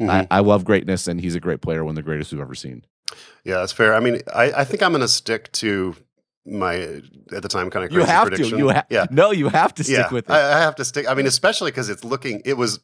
mm-hmm. 0.00 0.10
I, 0.10 0.26
I 0.30 0.40
love 0.40 0.64
greatness, 0.64 1.08
and 1.08 1.20
he's 1.20 1.34
a 1.34 1.40
great 1.40 1.62
player, 1.62 1.84
one 1.84 1.92
of 1.92 1.96
the 1.96 2.02
greatest 2.02 2.30
we've 2.30 2.40
ever 2.40 2.54
seen. 2.54 2.84
Yeah, 3.44 3.56
that's 3.56 3.72
fair. 3.72 3.94
I 3.94 4.00
mean, 4.00 4.20
I, 4.32 4.52
I 4.52 4.64
think 4.64 4.82
I'm 4.82 4.92
going 4.92 5.00
to 5.00 5.08
stick 5.08 5.50
to 5.52 5.96
my 6.44 7.00
at 7.32 7.42
the 7.42 7.48
time 7.48 7.70
kind 7.70 7.84
of 7.84 7.92
you 7.92 8.02
have 8.02 8.28
prediction. 8.28 8.50
to 8.50 8.58
you 8.58 8.70
ha- 8.70 8.84
yeah 8.90 9.06
no 9.10 9.30
you 9.30 9.48
have 9.48 9.72
to 9.72 9.84
stick 9.84 9.96
yeah, 9.96 10.10
with 10.10 10.28
it 10.28 10.32
I, 10.32 10.58
I 10.58 10.60
have 10.60 10.74
to 10.76 10.84
stick 10.84 11.08
i 11.08 11.14
mean 11.14 11.26
especially 11.26 11.70
because 11.70 11.88
it's 11.88 12.04
looking 12.04 12.42
it 12.44 12.56
was 12.56 12.80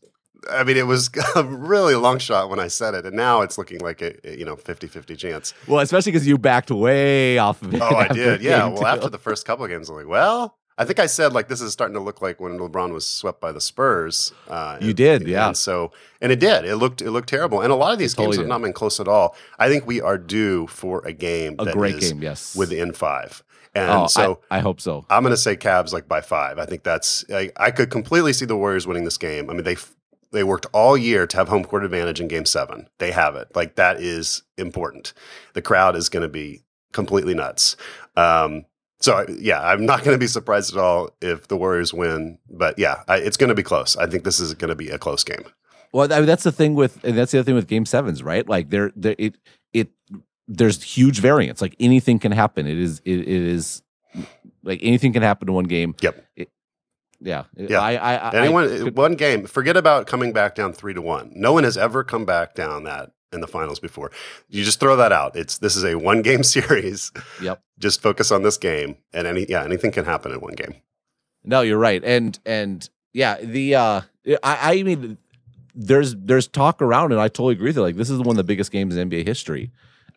I 0.51 0.65
mean, 0.65 0.77
it 0.77 0.87
was 0.87 1.11
a 1.37 1.43
really 1.45 1.95
long 1.95 2.19
shot 2.19 2.49
when 2.49 2.61
I 2.61 2.69
said 2.69 2.95
it, 2.95 3.05
and 3.05 3.17
now 3.17 3.41
it's 3.43 3.59
looking 3.59 3.81
like 3.81 4.01
a 4.03 4.15
you 4.25 4.45
know 4.45 4.57
50-50 4.57 5.19
chance. 5.19 5.55
Well, 5.67 5.81
especially 5.81 6.13
because 6.13 6.27
you 6.27 6.39
backed 6.39 6.71
way 6.71 7.39
off 7.39 7.61
of 7.63 7.75
it. 7.75 7.83
Oh, 7.83 7.97
I 7.97 8.09
did. 8.09 8.41
Yeah. 8.41 8.67
Well, 8.69 8.79
two. 8.79 8.87
after 8.87 9.09
the 9.09 9.19
first 9.19 9.47
couple 9.47 9.65
of 9.65 9.71
games, 9.71 9.89
I'm 9.89 9.97
like, 9.97 10.07
well, 10.07 10.57
I 10.79 10.85
think 10.85 11.01
I 11.01 11.07
said 11.07 11.33
like 11.33 11.49
this 11.49 11.61
is 11.61 11.73
starting 11.73 11.95
to 11.95 12.01
look 12.01 12.23
like 12.23 12.41
when 12.41 12.57
LeBron 12.57 12.93
was 12.93 13.07
swept 13.07 13.41
by 13.41 13.51
the 13.51 13.61
Spurs. 13.61 14.33
Uh, 14.47 14.79
You 14.81 14.89
and- 14.89 14.97
did, 14.97 15.29
yeah. 15.29 15.49
And 15.49 15.57
so, 15.57 15.91
and 16.21 16.31
it 16.31 16.39
did. 16.39 16.65
It 16.65 16.77
looked 16.77 17.03
it 17.03 17.11
looked 17.11 17.29
terrible, 17.29 17.61
and 17.61 17.73
a 17.73 17.77
lot 17.77 17.93
of 17.93 17.99
these 17.99 18.15
totally 18.15 18.29
games 18.29 18.37
have 18.37 18.45
did. 18.45 18.49
not 18.49 18.63
been 18.63 18.73
close 18.73 19.01
at 19.01 19.09
all. 19.09 19.37
I 19.59 19.69
think 19.69 19.87
we 19.87 20.01
are 20.01 20.17
due 20.17 20.69
for 20.69 21.05
a 21.05 21.13
game. 21.13 21.57
a 21.59 21.65
that 21.65 21.75
great 21.75 21.97
is 21.97 22.13
game, 22.13 22.23
yes. 22.23 22.55
within 22.55 22.93
five, 22.93 23.43
and 23.75 23.91
oh, 23.91 24.07
so. 24.07 24.41
I, 24.51 24.59
I 24.59 24.61
hope 24.61 24.81
so. 24.81 25.05
I'm 25.11 25.23
going 25.25 25.33
to 25.33 25.37
say 25.37 25.57
Cavs 25.57 25.93
like 25.93 26.09
by 26.09 26.21
five. 26.21 26.59
I 26.59 26.65
think 26.65 26.85
that's 26.85 27.25
I, 27.33 27.51
I 27.57 27.73
could 27.73 27.91
completely 27.91 28.33
see 28.33 28.47
the 28.47 28.57
Warriors 28.57 28.87
winning 28.87 29.05
this 29.05 29.19
game. 29.19 29.51
I 29.51 29.55
mean 29.55 29.65
they 29.65 29.77
they 30.31 30.45
worked 30.45 30.67
all 30.73 30.97
year 30.97 31.27
to 31.27 31.37
have 31.37 31.49
home 31.49 31.65
court 31.65 31.85
advantage 31.85 32.21
in 32.21 32.29
Game 32.29 32.45
Seven. 32.45 32.89
They 32.99 33.11
have 33.11 33.35
it. 33.35 33.49
Like 33.57 33.75
that 33.77 34.01
is 34.01 34.43
important. 34.57 35.13
The 35.55 35.63
crowd 35.63 35.97
is 35.97 36.09
going 36.09 36.23
to 36.23 36.29
be 36.29 36.63
completely 36.93 37.35
nuts. 37.35 37.77
Um, 38.17 38.65
so 39.01 39.25
yeah, 39.39 39.61
I'm 39.61 39.87
not 39.87 40.05
going 40.05 40.15
to 40.15 40.19
be 40.19 40.27
surprised 40.27 40.75
at 40.75 40.81
all 40.81 41.11
if 41.21 41.49
the 41.49 41.57
Warriors 41.57 41.93
win. 41.95 42.39
But 42.51 42.79
yeah, 42.79 43.03
I, 43.09 43.19
it's 43.19 43.37
going 43.37 43.49
to 43.49 43.55
be 43.55 43.63
close. 43.63 43.97
I 43.97 44.07
think 44.07 44.25
this 44.25 44.41
is 44.41 44.55
going 44.55 44.71
to 44.71 44.75
be 44.75 44.89
a 44.89 44.99
close 44.99 45.23
game. 45.25 45.45
Well, 45.93 46.13
I 46.13 46.17
mean, 46.19 46.27
that's 46.27 46.43
the 46.43 46.53
thing 46.53 46.75
with, 46.75 47.03
and 47.05 47.17
that's 47.17 47.33
the 47.33 47.39
other 47.39 47.45
thing 47.47 47.55
with 47.55 47.67
Game 47.67 47.87
Sevens, 47.87 48.23
right? 48.23 48.47
Like 48.47 48.69
there, 48.71 48.93
there, 48.95 49.15
it, 49.19 49.37
it, 49.73 49.89
there's 50.47 50.83
huge 50.83 51.21
variance. 51.21 51.63
Like 51.63 51.75
anything 51.81 52.19
can 52.19 52.33
happen. 52.33 52.67
It 52.67 52.79
is, 52.79 53.01
it, 53.07 53.21
it 53.21 53.29
is, 53.29 53.83
like 54.63 54.81
anything 54.83 55.13
can 55.15 55.23
happen 55.23 55.49
in 55.49 55.55
one 55.55 55.65
game. 55.65 55.95
Yep. 56.01 56.25
It- 56.37 56.51
yeah. 57.21 57.45
Yeah. 57.57 57.81
I, 57.81 57.95
I, 57.95 58.15
I 58.17 58.31
Anyone 58.43 58.69
could- 58.69 58.97
one 58.97 59.15
game. 59.15 59.47
Forget 59.47 59.77
about 59.77 60.07
coming 60.07 60.33
back 60.33 60.55
down 60.55 60.73
three 60.73 60.95
to 60.95 61.03
one. 61.03 61.33
No 61.35 61.53
one 61.53 61.65
has 61.65 61.77
ever 61.77 62.05
come 62.05 62.25
back 62.25 62.55
down 62.55 62.85
that 62.85 63.11
in 63.33 63.41
the 63.41 63.47
finals 63.47 63.81
before. 63.81 64.11
You 64.49 64.65
just 64.65 64.81
throw 64.81 64.97
that 64.97 65.13
out. 65.13 65.37
It's 65.37 65.59
this 65.59 65.77
is 65.77 65.85
a 65.85 65.97
one 65.97 66.23
game 66.23 66.43
series. 66.43 67.13
Yep. 67.43 67.63
Just 67.79 68.01
focus 68.03 68.31
on 68.31 68.43
this 68.43 68.57
game, 68.57 68.97
and 69.13 69.27
any 69.27 69.47
yeah 69.49 69.65
anything 69.65 69.93
can 69.93 70.05
happen 70.05 70.33
in 70.33 70.41
one 70.41 70.55
game. 70.55 70.75
No, 71.45 71.61
you're 71.61 71.79
right. 71.79 72.03
And 72.05 72.39
and 72.45 72.89
yeah, 73.13 73.39
the 73.41 73.75
uh 73.75 74.01
I, 74.43 74.79
I 74.79 74.83
mean 74.83 75.19
there's 75.75 76.17
there's 76.17 76.49
talk 76.49 76.83
around 76.83 77.13
and 77.13 77.21
I 77.21 77.29
totally 77.29 77.55
agree 77.55 77.69
with 77.69 77.79
it. 77.79 77.83
Like 77.83 77.97
this 77.97 78.11
is 78.11 78.19
one 78.19 78.31
of 78.31 78.37
the 78.37 78.45
biggest 78.45 78.73
games 78.73 78.97
in 78.97 79.09
NBA 79.09 79.27
history. 79.27 79.71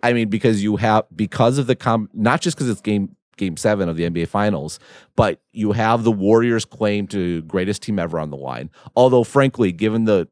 I 0.04 0.14
mean, 0.14 0.30
because 0.30 0.64
you 0.64 0.78
have 0.78 1.06
because 1.16 1.58
of 1.58 1.68
the 1.68 1.76
com 1.76 2.10
not 2.14 2.42
just 2.42 2.58
because 2.58 2.70
it's 2.70 2.82
game 2.82 3.16
game 3.38 3.58
seven 3.58 3.88
of 3.90 3.96
the 3.96 4.10
NBA 4.10 4.28
finals, 4.28 4.80
but 5.16 5.42
you 5.52 5.72
have 5.72 6.04
the 6.04 6.12
Warriors 6.12 6.66
claim 6.66 7.08
to 7.08 7.42
greatest 7.44 7.82
team 7.84 8.00
ever 8.00 8.20
on 8.20 8.30
the 8.30 8.38
line. 8.38 8.70
Although 8.96 9.24
frankly, 9.24 9.72
given 9.72 10.06
the 10.06 10.28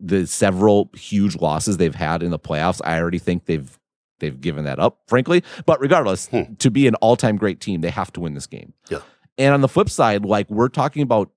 the 0.00 0.26
several 0.26 0.90
huge 0.94 1.36
losses 1.36 1.76
they've 1.78 1.94
had 1.94 2.22
in 2.22 2.30
the 2.30 2.38
playoffs, 2.38 2.80
I 2.84 2.98
already 3.00 3.18
think 3.18 3.46
they've 3.46 3.78
they've 4.18 4.40
given 4.40 4.64
that 4.64 4.78
up, 4.78 5.00
frankly. 5.08 5.42
But 5.66 5.80
regardless, 5.80 6.26
Hmm. 6.28 6.54
to 6.58 6.70
be 6.70 6.86
an 6.86 6.94
all-time 6.96 7.36
great 7.36 7.60
team, 7.60 7.82
they 7.82 7.90
have 7.90 8.10
to 8.14 8.20
win 8.20 8.32
this 8.34 8.46
game. 8.46 8.72
Yeah. 8.90 9.00
And 9.36 9.52
on 9.52 9.60
the 9.60 9.68
flip 9.68 9.90
side, 9.90 10.24
like 10.24 10.48
we're 10.50 10.68
talking 10.70 11.02
about 11.02 11.30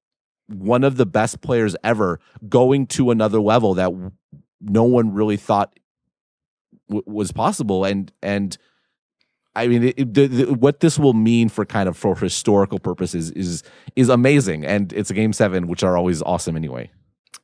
one 0.47 0.83
of 0.85 0.95
the 0.97 1.05
best 1.05 1.41
players 1.41 1.75
ever 1.83 2.19
going 2.47 2.87
to 2.87 3.11
another 3.11 3.39
level 3.41 3.73
that 3.75 3.91
no 4.61 4.83
one 4.83 5.13
really 5.13 5.37
thought 5.37 5.77
w- 6.87 7.03
was 7.05 7.31
possible 7.31 7.83
and 7.85 8.11
and 8.23 8.57
I 9.55 9.67
mean, 9.67 9.83
it, 9.97 10.13
the, 10.13 10.27
the, 10.27 10.53
what 10.53 10.79
this 10.79 10.97
will 10.97 11.13
mean 11.13 11.49
for 11.49 11.65
kind 11.65 11.89
of 11.89 11.97
for 11.97 12.15
historical 12.15 12.79
purposes 12.79 13.31
is 13.31 13.63
is 13.95 14.07
amazing, 14.07 14.63
and 14.65 14.93
it's 14.93 15.09
a 15.09 15.13
game 15.13 15.33
seven, 15.33 15.67
which 15.67 15.83
are 15.83 15.97
always 15.97 16.21
awesome 16.21 16.55
anyway. 16.55 16.91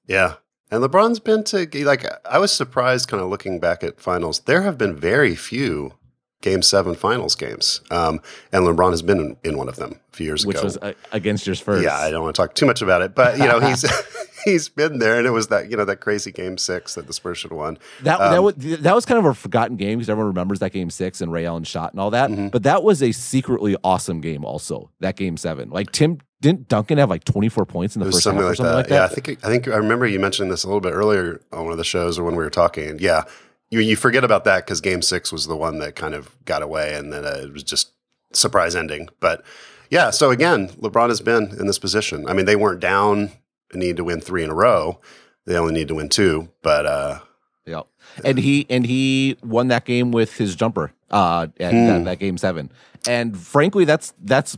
Yeah. 0.07 0.36
And 0.72 0.84
LeBron's 0.84 1.19
been 1.19 1.43
to 1.45 1.67
like 1.86 2.05
I 2.25 2.39
was 2.39 2.51
surprised 2.51 3.07
kind 3.07 3.22
of 3.22 3.29
looking 3.29 3.60
back 3.60 3.84
at 3.84 4.01
finals. 4.01 4.39
There 4.39 4.63
have 4.63 4.77
been 4.77 4.95
very 4.95 5.36
few 5.36 5.93
game 6.46 6.62
seven 6.62 6.94
finals 6.94 7.34
games. 7.36 7.82
Um, 7.90 8.22
and 8.52 8.64
LeBron 8.66 8.92
has 8.92 9.02
been 9.02 9.20
in, 9.20 9.38
in 9.44 9.58
one 9.58 9.68
of 9.68 9.78
them 9.78 10.00
a 10.14 10.16
few 10.16 10.28
years 10.28 10.46
which 10.46 10.58
ago. 10.58 10.64
was 10.66 10.78
uh, 10.78 10.94
against 11.12 11.48
yours 11.48 11.60
first. 11.60 11.84
Yeah, 11.84 11.98
I 11.98 12.12
don't 12.12 12.24
want 12.24 12.36
to 12.36 12.42
talk 12.42 12.54
too 12.54 12.68
much 12.68 12.84
about 12.84 13.02
it, 13.02 13.16
but 13.16 13.38
you 13.40 13.46
know, 13.46 13.60
he's 13.60 13.84
he's 14.46 14.70
been 14.70 15.00
there 15.00 15.18
and 15.18 15.25
it 15.25 15.32
was 15.32 15.48
that, 15.48 15.72
you 15.72 15.75
know, 15.75 15.86
that 15.86 15.98
crazy 16.02 16.32
game 16.32 16.58
six 16.60 16.94
that 16.96 17.08
the 17.08 17.14
Spurs 17.14 17.40
should 17.40 17.50
have 17.50 17.58
won. 17.58 17.80
That 18.04 18.20
that 18.20 18.38
Um, 18.38 18.43
was 18.46 18.56
that 18.58 18.93
was 18.93 19.06
kind 19.06 19.17
of 19.17 19.26
a 19.26 19.34
forgotten 19.34 19.76
game 19.76 19.98
because 19.98 20.10
everyone 20.10 20.28
remembers 20.28 20.60
that 20.60 20.72
game 20.72 20.89
six 20.91 21.19
and 21.19 21.32
Ray 21.34 21.46
Allen 21.48 21.63
shot 21.63 21.91
and 21.93 22.00
all 22.00 22.12
that. 22.12 22.30
Mhm. 22.30 22.52
But 22.52 22.62
that 22.63 22.84
was 22.84 23.02
a 23.02 23.12
secretly 23.12 23.76
awesome 23.84 24.22
game. 24.22 24.46
Also, 24.46 24.91
that 25.00 25.15
game 25.15 25.36
seven. 25.38 25.72
Like 25.72 25.91
Tim 25.91 26.19
didn't 26.41 26.67
Duncan 26.67 27.00
have 27.00 27.10
like 27.10 27.24
twenty 27.24 27.50
four 27.50 27.65
points 27.65 27.96
in 27.96 28.02
the 28.02 28.06
first 28.06 28.17
half 28.17 28.24
something 28.24 28.43
or 28.43 28.50
like 28.50 28.58
something 28.58 28.69
that. 28.72 28.76
like 28.78 28.88
that. 28.89 28.96
Yeah, 28.96 29.06
I 29.06 29.08
think 29.08 29.43
I 29.43 29.48
think 29.50 29.67
I 29.67 29.78
remember 29.78 30.06
you 30.06 30.19
mentioning 30.19 30.52
this 30.52 30.63
a 30.63 30.67
little 30.67 30.82
bit 30.82 30.93
earlier 30.93 31.41
on 31.52 31.63
one 31.63 31.72
of 31.72 31.80
the 31.80 31.84
shows 31.84 32.19
or 32.19 32.24
when 32.24 32.36
we 32.36 32.43
were 32.43 32.52
talking. 32.52 33.00
Yeah, 33.00 33.24
you 33.71 33.80
you 33.80 33.95
forget 33.95 34.23
about 34.23 34.43
that 34.45 34.65
because 34.65 34.82
Game 34.82 35.01
Six 35.01 35.32
was 35.32 35.47
the 35.47 35.56
one 35.56 35.80
that 35.80 35.95
kind 35.95 36.13
of 36.13 36.36
got 36.45 36.62
away, 36.62 36.95
and 36.95 37.12
then 37.12 37.25
uh, 37.25 37.39
it 37.43 37.54
was 37.54 37.63
just 37.63 37.91
surprise 38.34 38.75
ending. 38.75 39.10
But 39.19 39.43
yeah, 39.89 40.10
so 40.10 40.32
again, 40.32 40.69
LeBron 40.69 41.10
has 41.10 41.21
been 41.21 41.56
in 41.60 41.67
this 41.67 41.80
position. 41.80 42.28
I 42.28 42.34
mean, 42.34 42.45
they 42.45 42.56
weren't 42.56 42.80
down 42.80 43.32
and 43.71 43.80
needed 43.82 43.97
to 43.97 44.04
win 44.04 44.21
three 44.21 44.43
in 44.43 44.49
a 44.49 44.56
row. 44.56 44.99
They 45.45 45.58
only 45.58 45.73
need 45.73 45.88
to 45.89 45.95
win 45.95 46.10
two, 46.10 46.49
but 46.62 46.86
uh, 46.86 47.19
Yeah, 47.65 47.82
and 48.23 48.38
he 48.39 48.65
and 48.69 48.86
he 48.86 49.38
won 49.43 49.67
that 49.69 49.86
game 49.86 50.12
with 50.12 50.38
his 50.38 50.56
jumper 50.56 50.91
uh, 51.12 51.47
at 51.60 51.71
Hmm. 51.71 51.86
that, 51.88 52.04
that 52.06 52.19
game 52.19 52.38
seven. 52.38 52.71
And 53.08 53.38
frankly, 53.38 53.86
that's 53.86 54.13
that's 54.23 54.58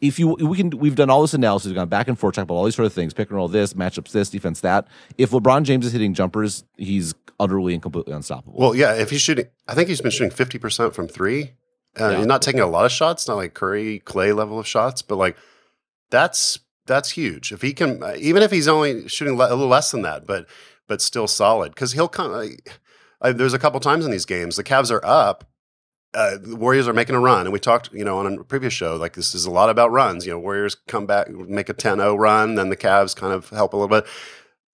if 0.00 0.18
you 0.18 0.28
we 0.28 0.56
can 0.56 0.70
we've 0.70 0.94
done 0.96 1.10
all 1.10 1.20
this 1.20 1.34
analysis, 1.34 1.66
we've 1.66 1.74
gone 1.76 1.90
back 1.90 2.08
and 2.08 2.18
forth, 2.18 2.38
about 2.38 2.54
all 2.54 2.64
these 2.64 2.74
sort 2.74 2.86
of 2.86 2.92
things, 2.94 3.12
pick 3.12 3.28
and 3.28 3.36
roll 3.36 3.48
this, 3.48 3.74
matchups 3.74 4.12
this, 4.12 4.30
defense 4.30 4.60
that. 4.60 4.88
If 5.18 5.30
LeBron 5.30 5.64
James 5.64 5.84
is 5.84 5.92
hitting 5.92 6.14
jumpers, 6.14 6.64
he's 6.78 7.14
utterly 7.40 7.72
and 7.74 7.82
completely 7.82 8.12
unstoppable. 8.12 8.54
well, 8.58 8.74
yeah, 8.74 8.94
if 8.94 9.10
he's 9.10 9.20
shooting, 9.20 9.46
I 9.68 9.74
think 9.74 9.88
he's 9.88 10.00
been 10.00 10.10
shooting 10.10 10.30
fifty 10.30 10.58
percent 10.58 10.94
from 10.94 11.08
three. 11.08 11.52
Uh, 11.98 12.10
Yeah. 12.10 12.16
He's 12.18 12.26
not 12.26 12.42
taking 12.42 12.60
a 12.60 12.66
lot 12.66 12.84
of 12.84 12.90
shots, 12.92 13.28
not 13.28 13.36
like 13.36 13.54
Curry, 13.54 14.02
Klay 14.04 14.34
level 14.34 14.58
of 14.58 14.66
shots, 14.66 15.02
but 15.02 15.16
like 15.16 15.36
that's 16.10 16.58
that's 16.86 17.10
huge. 17.10 17.52
If 17.52 17.62
he 17.62 17.72
can, 17.72 18.02
uh, 18.02 18.14
even 18.18 18.42
if 18.42 18.50
he's 18.50 18.68
only 18.68 19.08
shooting 19.08 19.36
le- 19.36 19.48
a 19.48 19.54
little 19.56 19.68
less 19.68 19.90
than 19.90 20.02
that, 20.02 20.26
but 20.26 20.46
but 20.86 21.00
still 21.00 21.26
solid, 21.26 21.74
because 21.74 21.92
he'll 21.92 22.08
come. 22.08 22.32
Like, 22.32 22.78
I, 23.22 23.32
there's 23.32 23.54
a 23.54 23.58
couple 23.58 23.80
times 23.80 24.04
in 24.04 24.10
these 24.10 24.26
games 24.26 24.56
the 24.56 24.64
Cavs 24.64 24.90
are 24.90 25.04
up. 25.04 25.48
Uh, 26.12 26.36
the 26.40 26.54
Warriors 26.54 26.86
are 26.86 26.92
making 26.92 27.16
a 27.16 27.20
run, 27.20 27.40
and 27.46 27.52
we 27.52 27.58
talked, 27.58 27.92
you 27.92 28.04
know, 28.04 28.18
on 28.18 28.38
a 28.38 28.44
previous 28.44 28.72
show, 28.72 28.94
like 28.94 29.14
this 29.14 29.34
is 29.34 29.46
a 29.46 29.50
lot 29.50 29.68
about 29.68 29.90
runs. 29.90 30.24
You 30.26 30.32
know, 30.32 30.38
Warriors 30.38 30.76
come 30.86 31.06
back, 31.06 31.28
make 31.28 31.68
a 31.68 31.74
10-0 31.74 32.16
run, 32.18 32.54
then 32.54 32.68
the 32.68 32.76
Cavs 32.76 33.16
kind 33.16 33.32
of 33.32 33.48
help 33.48 33.72
a 33.72 33.76
little 33.76 33.88
bit. 33.88 34.06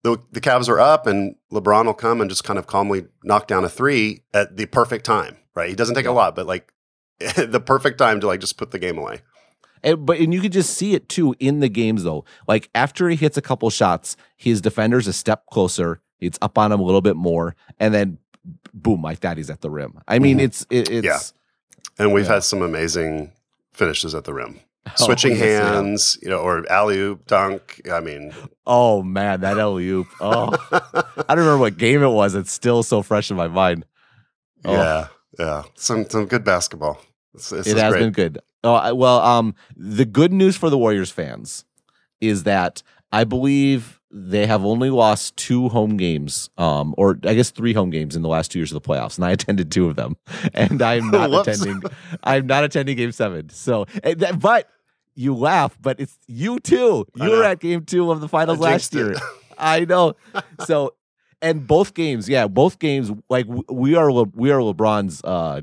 The, 0.03 0.17
the 0.31 0.41
Cavs 0.41 0.67
are 0.67 0.79
up, 0.79 1.05
and 1.05 1.35
LeBron 1.51 1.85
will 1.85 1.93
come 1.93 2.21
and 2.21 2.29
just 2.29 2.43
kind 2.43 2.57
of 2.57 2.65
calmly 2.65 3.05
knock 3.23 3.47
down 3.47 3.63
a 3.63 3.69
three 3.69 4.23
at 4.33 4.57
the 4.57 4.65
perfect 4.65 5.05
time, 5.05 5.37
right? 5.53 5.69
He 5.69 5.75
doesn't 5.75 5.93
take 5.95 6.07
a 6.07 6.11
lot, 6.11 6.35
but 6.35 6.47
like 6.47 6.73
the 7.37 7.59
perfect 7.63 7.97
time 7.99 8.19
to 8.21 8.27
like 8.27 8.39
just 8.39 8.57
put 8.57 8.71
the 8.71 8.79
game 8.79 8.97
away. 8.97 9.21
And, 9.83 10.05
but 10.05 10.19
and 10.19 10.33
you 10.33 10.41
could 10.41 10.51
just 10.51 10.73
see 10.75 10.93
it 10.93 11.07
too 11.09 11.35
in 11.39 11.59
the 11.59 11.69
games 11.69 12.03
though. 12.03 12.23
Like 12.47 12.69
after 12.75 13.09
he 13.09 13.15
hits 13.15 13.37
a 13.37 13.41
couple 13.41 13.69
shots, 13.69 14.15
his 14.37 14.59
defender's 14.61 15.07
a 15.07 15.13
step 15.13 15.45
closer. 15.47 16.01
It's 16.19 16.37
up 16.41 16.57
on 16.57 16.71
him 16.71 16.79
a 16.79 16.83
little 16.83 17.01
bit 17.01 17.15
more, 17.15 17.55
and 17.79 17.93
then 17.93 18.17
boom, 18.73 19.01
like 19.03 19.19
that, 19.21 19.37
he's 19.37 19.49
at 19.51 19.61
the 19.61 19.69
rim. 19.71 19.99
I 20.07 20.17
mean, 20.19 20.37
Mhm. 20.39 20.43
it's 20.43 20.65
it, 20.71 20.89
it's 20.89 21.05
Yeah. 21.05 21.19
And 21.99 22.13
we've 22.13 22.25
Yeah. 22.25 22.33
had 22.35 22.43
some 22.43 22.61
amazing 22.63 23.31
finishes 23.73 24.13
at 24.15 24.23
the 24.23 24.33
rim. 24.33 24.59
Oh, 24.99 25.05
Switching 25.05 25.35
yeah. 25.35 25.73
hands, 25.73 26.17
you 26.23 26.29
know, 26.29 26.39
or 26.39 26.69
alley 26.71 26.97
oop 26.97 27.27
dunk. 27.27 27.81
I 27.91 27.99
mean, 27.99 28.33
Oh 28.65 29.03
man, 29.03 29.41
that 29.41 29.57
alley 29.57 29.87
oop. 29.87 30.07
Oh, 30.21 30.49
I 30.71 31.35
don't 31.35 31.45
remember 31.45 31.59
what 31.59 31.77
game 31.77 32.01
it 32.03 32.09
was. 32.09 32.33
It's 32.35 32.51
still 32.51 32.81
so 32.83 33.01
fresh 33.03 33.29
in 33.29 33.37
my 33.37 33.47
mind. 33.47 33.85
Oh. 34.65 34.73
yeah, 34.73 35.07
yeah. 35.39 35.63
Some 35.75 36.09
some 36.09 36.25
good 36.25 36.43
basketball. 36.43 36.99
This, 37.33 37.49
this 37.49 37.67
it 37.67 37.77
has 37.77 37.91
great. 37.93 37.99
been 38.01 38.11
good. 38.11 38.39
Oh 38.63 38.73
I- 38.73 38.91
well, 38.91 39.19
um, 39.21 39.55
the 39.77 40.05
good 40.05 40.33
news 40.33 40.57
for 40.57 40.69
the 40.69 40.77
Warriors 40.77 41.11
fans 41.11 41.63
is 42.19 42.43
that 42.43 42.81
I 43.11 43.23
believe 43.23 43.99
they 44.13 44.45
have 44.45 44.63
only 44.65 44.89
lost 44.89 45.37
two 45.37 45.69
home 45.69 45.95
games, 45.97 46.49
um, 46.57 46.93
or 46.97 47.17
I 47.25 47.33
guess 47.33 47.51
three 47.51 47.73
home 47.73 47.89
games 47.89 48.15
in 48.15 48.21
the 48.21 48.27
last 48.29 48.51
two 48.51 48.59
years 48.59 48.71
of 48.71 48.81
the 48.81 48.87
playoffs, 48.87 49.17
and 49.17 49.25
I 49.25 49.31
attended 49.37 49.71
two 49.71 49.87
of 49.87 49.95
them, 49.95 50.17
and 50.53 50.81
I'm 50.81 51.09
not 51.11 51.29
attending. 51.47 51.81
I'm 52.23 52.45
not 52.47 52.63
attending 52.63 52.97
Game 52.97 53.11
Seven. 53.11 53.49
So, 53.49 53.85
that- 54.03 54.39
but 54.39 54.67
you 55.15 55.35
laugh, 55.35 55.77
but 55.81 55.99
it's 55.99 56.17
you 56.27 56.59
too. 56.59 57.05
You 57.15 57.29
were 57.31 57.43
at 57.43 57.59
Game 57.59 57.83
Two 57.85 58.11
of 58.11 58.21
the 58.21 58.27
finals 58.27 58.59
last 58.59 58.93
year. 58.93 59.15
I 59.57 59.85
know. 59.85 60.15
So, 60.65 60.95
and 61.41 61.65
both 61.67 61.93
games, 61.93 62.29
yeah, 62.29 62.47
both 62.47 62.79
games. 62.79 63.11
Like 63.29 63.45
we 63.69 63.95
are, 63.95 64.11
Le- 64.11 64.31
we 64.33 64.51
are 64.51 64.59
LeBron's. 64.59 65.21
Uh, 65.23 65.61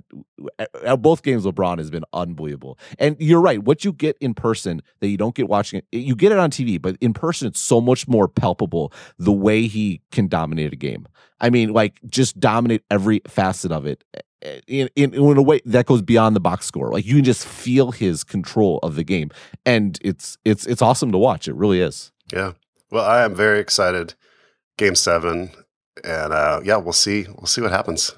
at 0.84 1.02
both 1.02 1.22
games, 1.22 1.44
LeBron 1.44 1.78
has 1.78 1.90
been 1.90 2.04
unbelievable. 2.12 2.78
And 2.98 3.16
you're 3.20 3.40
right. 3.40 3.62
What 3.62 3.84
you 3.84 3.92
get 3.92 4.16
in 4.20 4.34
person 4.34 4.82
that 5.00 5.08
you 5.08 5.16
don't 5.16 5.34
get 5.34 5.48
watching 5.48 5.78
it, 5.92 5.98
you 5.98 6.14
get 6.16 6.32
it 6.32 6.38
on 6.38 6.50
TV, 6.50 6.80
but 6.80 6.96
in 7.00 7.12
person, 7.14 7.48
it's 7.48 7.60
so 7.60 7.80
much 7.80 8.06
more 8.08 8.28
palpable 8.28 8.92
the 9.18 9.32
way 9.32 9.66
he 9.66 10.00
can 10.10 10.28
dominate 10.28 10.72
a 10.72 10.76
game. 10.76 11.06
I 11.40 11.50
mean, 11.50 11.72
like 11.72 12.00
just 12.08 12.38
dominate 12.40 12.82
every 12.90 13.20
facet 13.28 13.70
of 13.72 13.86
it. 13.86 14.02
eh, 14.42 14.60
In, 14.66 14.88
in 14.96 15.14
in 15.14 15.36
a 15.36 15.42
way 15.42 15.60
that 15.64 15.86
goes 15.86 16.02
beyond 16.02 16.34
the 16.36 16.40
box 16.40 16.66
score, 16.66 16.90
like 16.92 17.04
you 17.06 17.14
can 17.16 17.24
just 17.24 17.46
feel 17.46 17.92
his 17.92 18.24
control 18.24 18.78
of 18.82 18.94
the 18.96 19.04
game, 19.04 19.30
and 19.64 19.98
it's 20.02 20.36
it's 20.44 20.66
it's 20.66 20.82
awesome 20.82 21.12
to 21.12 21.18
watch. 21.18 21.46
It 21.48 21.54
really 21.54 21.80
is. 21.80 22.10
Yeah. 22.32 22.52
Well, 22.90 23.04
I 23.04 23.22
am 23.24 23.34
very 23.34 23.60
excited 23.60 24.14
game 24.76 24.94
seven, 24.94 25.50
and 26.04 26.32
uh, 26.32 26.60
yeah, 26.64 26.76
we'll 26.76 26.92
see. 26.92 27.26
We'll 27.26 27.46
see 27.46 27.60
what 27.60 27.70
happens. 27.70 28.14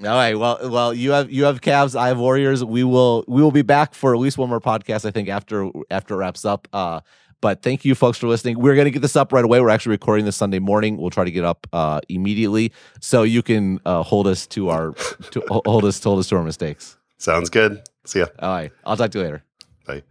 All 0.00 0.08
right. 0.08 0.34
Well, 0.34 0.58
well, 0.70 0.92
you 0.92 1.12
have 1.12 1.30
you 1.30 1.44
have 1.44 1.60
Cavs. 1.60 1.94
I 1.94 2.08
have 2.08 2.18
Warriors. 2.18 2.64
We 2.64 2.82
will 2.84 3.24
we 3.28 3.42
will 3.42 3.52
be 3.52 3.62
back 3.62 3.94
for 3.94 4.12
at 4.12 4.20
least 4.20 4.38
one 4.38 4.48
more 4.48 4.60
podcast. 4.60 5.04
I 5.04 5.10
think 5.10 5.28
after 5.28 5.70
after 5.90 6.14
it 6.14 6.18
wraps 6.18 6.44
up. 6.44 6.66
Uh, 6.72 7.00
but 7.40 7.62
thank 7.62 7.84
you, 7.84 7.94
folks, 7.94 8.16
for 8.16 8.26
listening. 8.26 8.58
We're 8.58 8.74
going 8.74 8.86
to 8.86 8.90
get 8.90 9.02
this 9.02 9.16
up 9.16 9.30
right 9.30 9.44
away. 9.44 9.60
We're 9.60 9.68
actually 9.68 9.90
recording 9.90 10.24
this 10.24 10.34
Sunday 10.36 10.60
morning. 10.60 10.96
We'll 10.96 11.10
try 11.10 11.24
to 11.24 11.30
get 11.30 11.44
up 11.44 11.66
uh, 11.74 12.00
immediately, 12.08 12.72
so 13.00 13.22
you 13.22 13.42
can 13.42 13.80
uh, 13.84 14.02
hold 14.02 14.26
us 14.26 14.46
to 14.48 14.70
our 14.70 14.92
to 15.30 15.42
hold 15.48 15.84
us 15.84 16.02
hold 16.02 16.18
us 16.18 16.28
to 16.28 16.36
our 16.36 16.42
mistakes. 16.42 16.96
Sounds 17.18 17.50
good. 17.50 17.82
See 18.04 18.20
ya. 18.20 18.26
All 18.38 18.50
right. 18.50 18.72
I'll 18.84 18.96
talk 18.96 19.10
to 19.12 19.18
you 19.18 19.24
later. 19.24 19.44
Bye. 19.86 20.02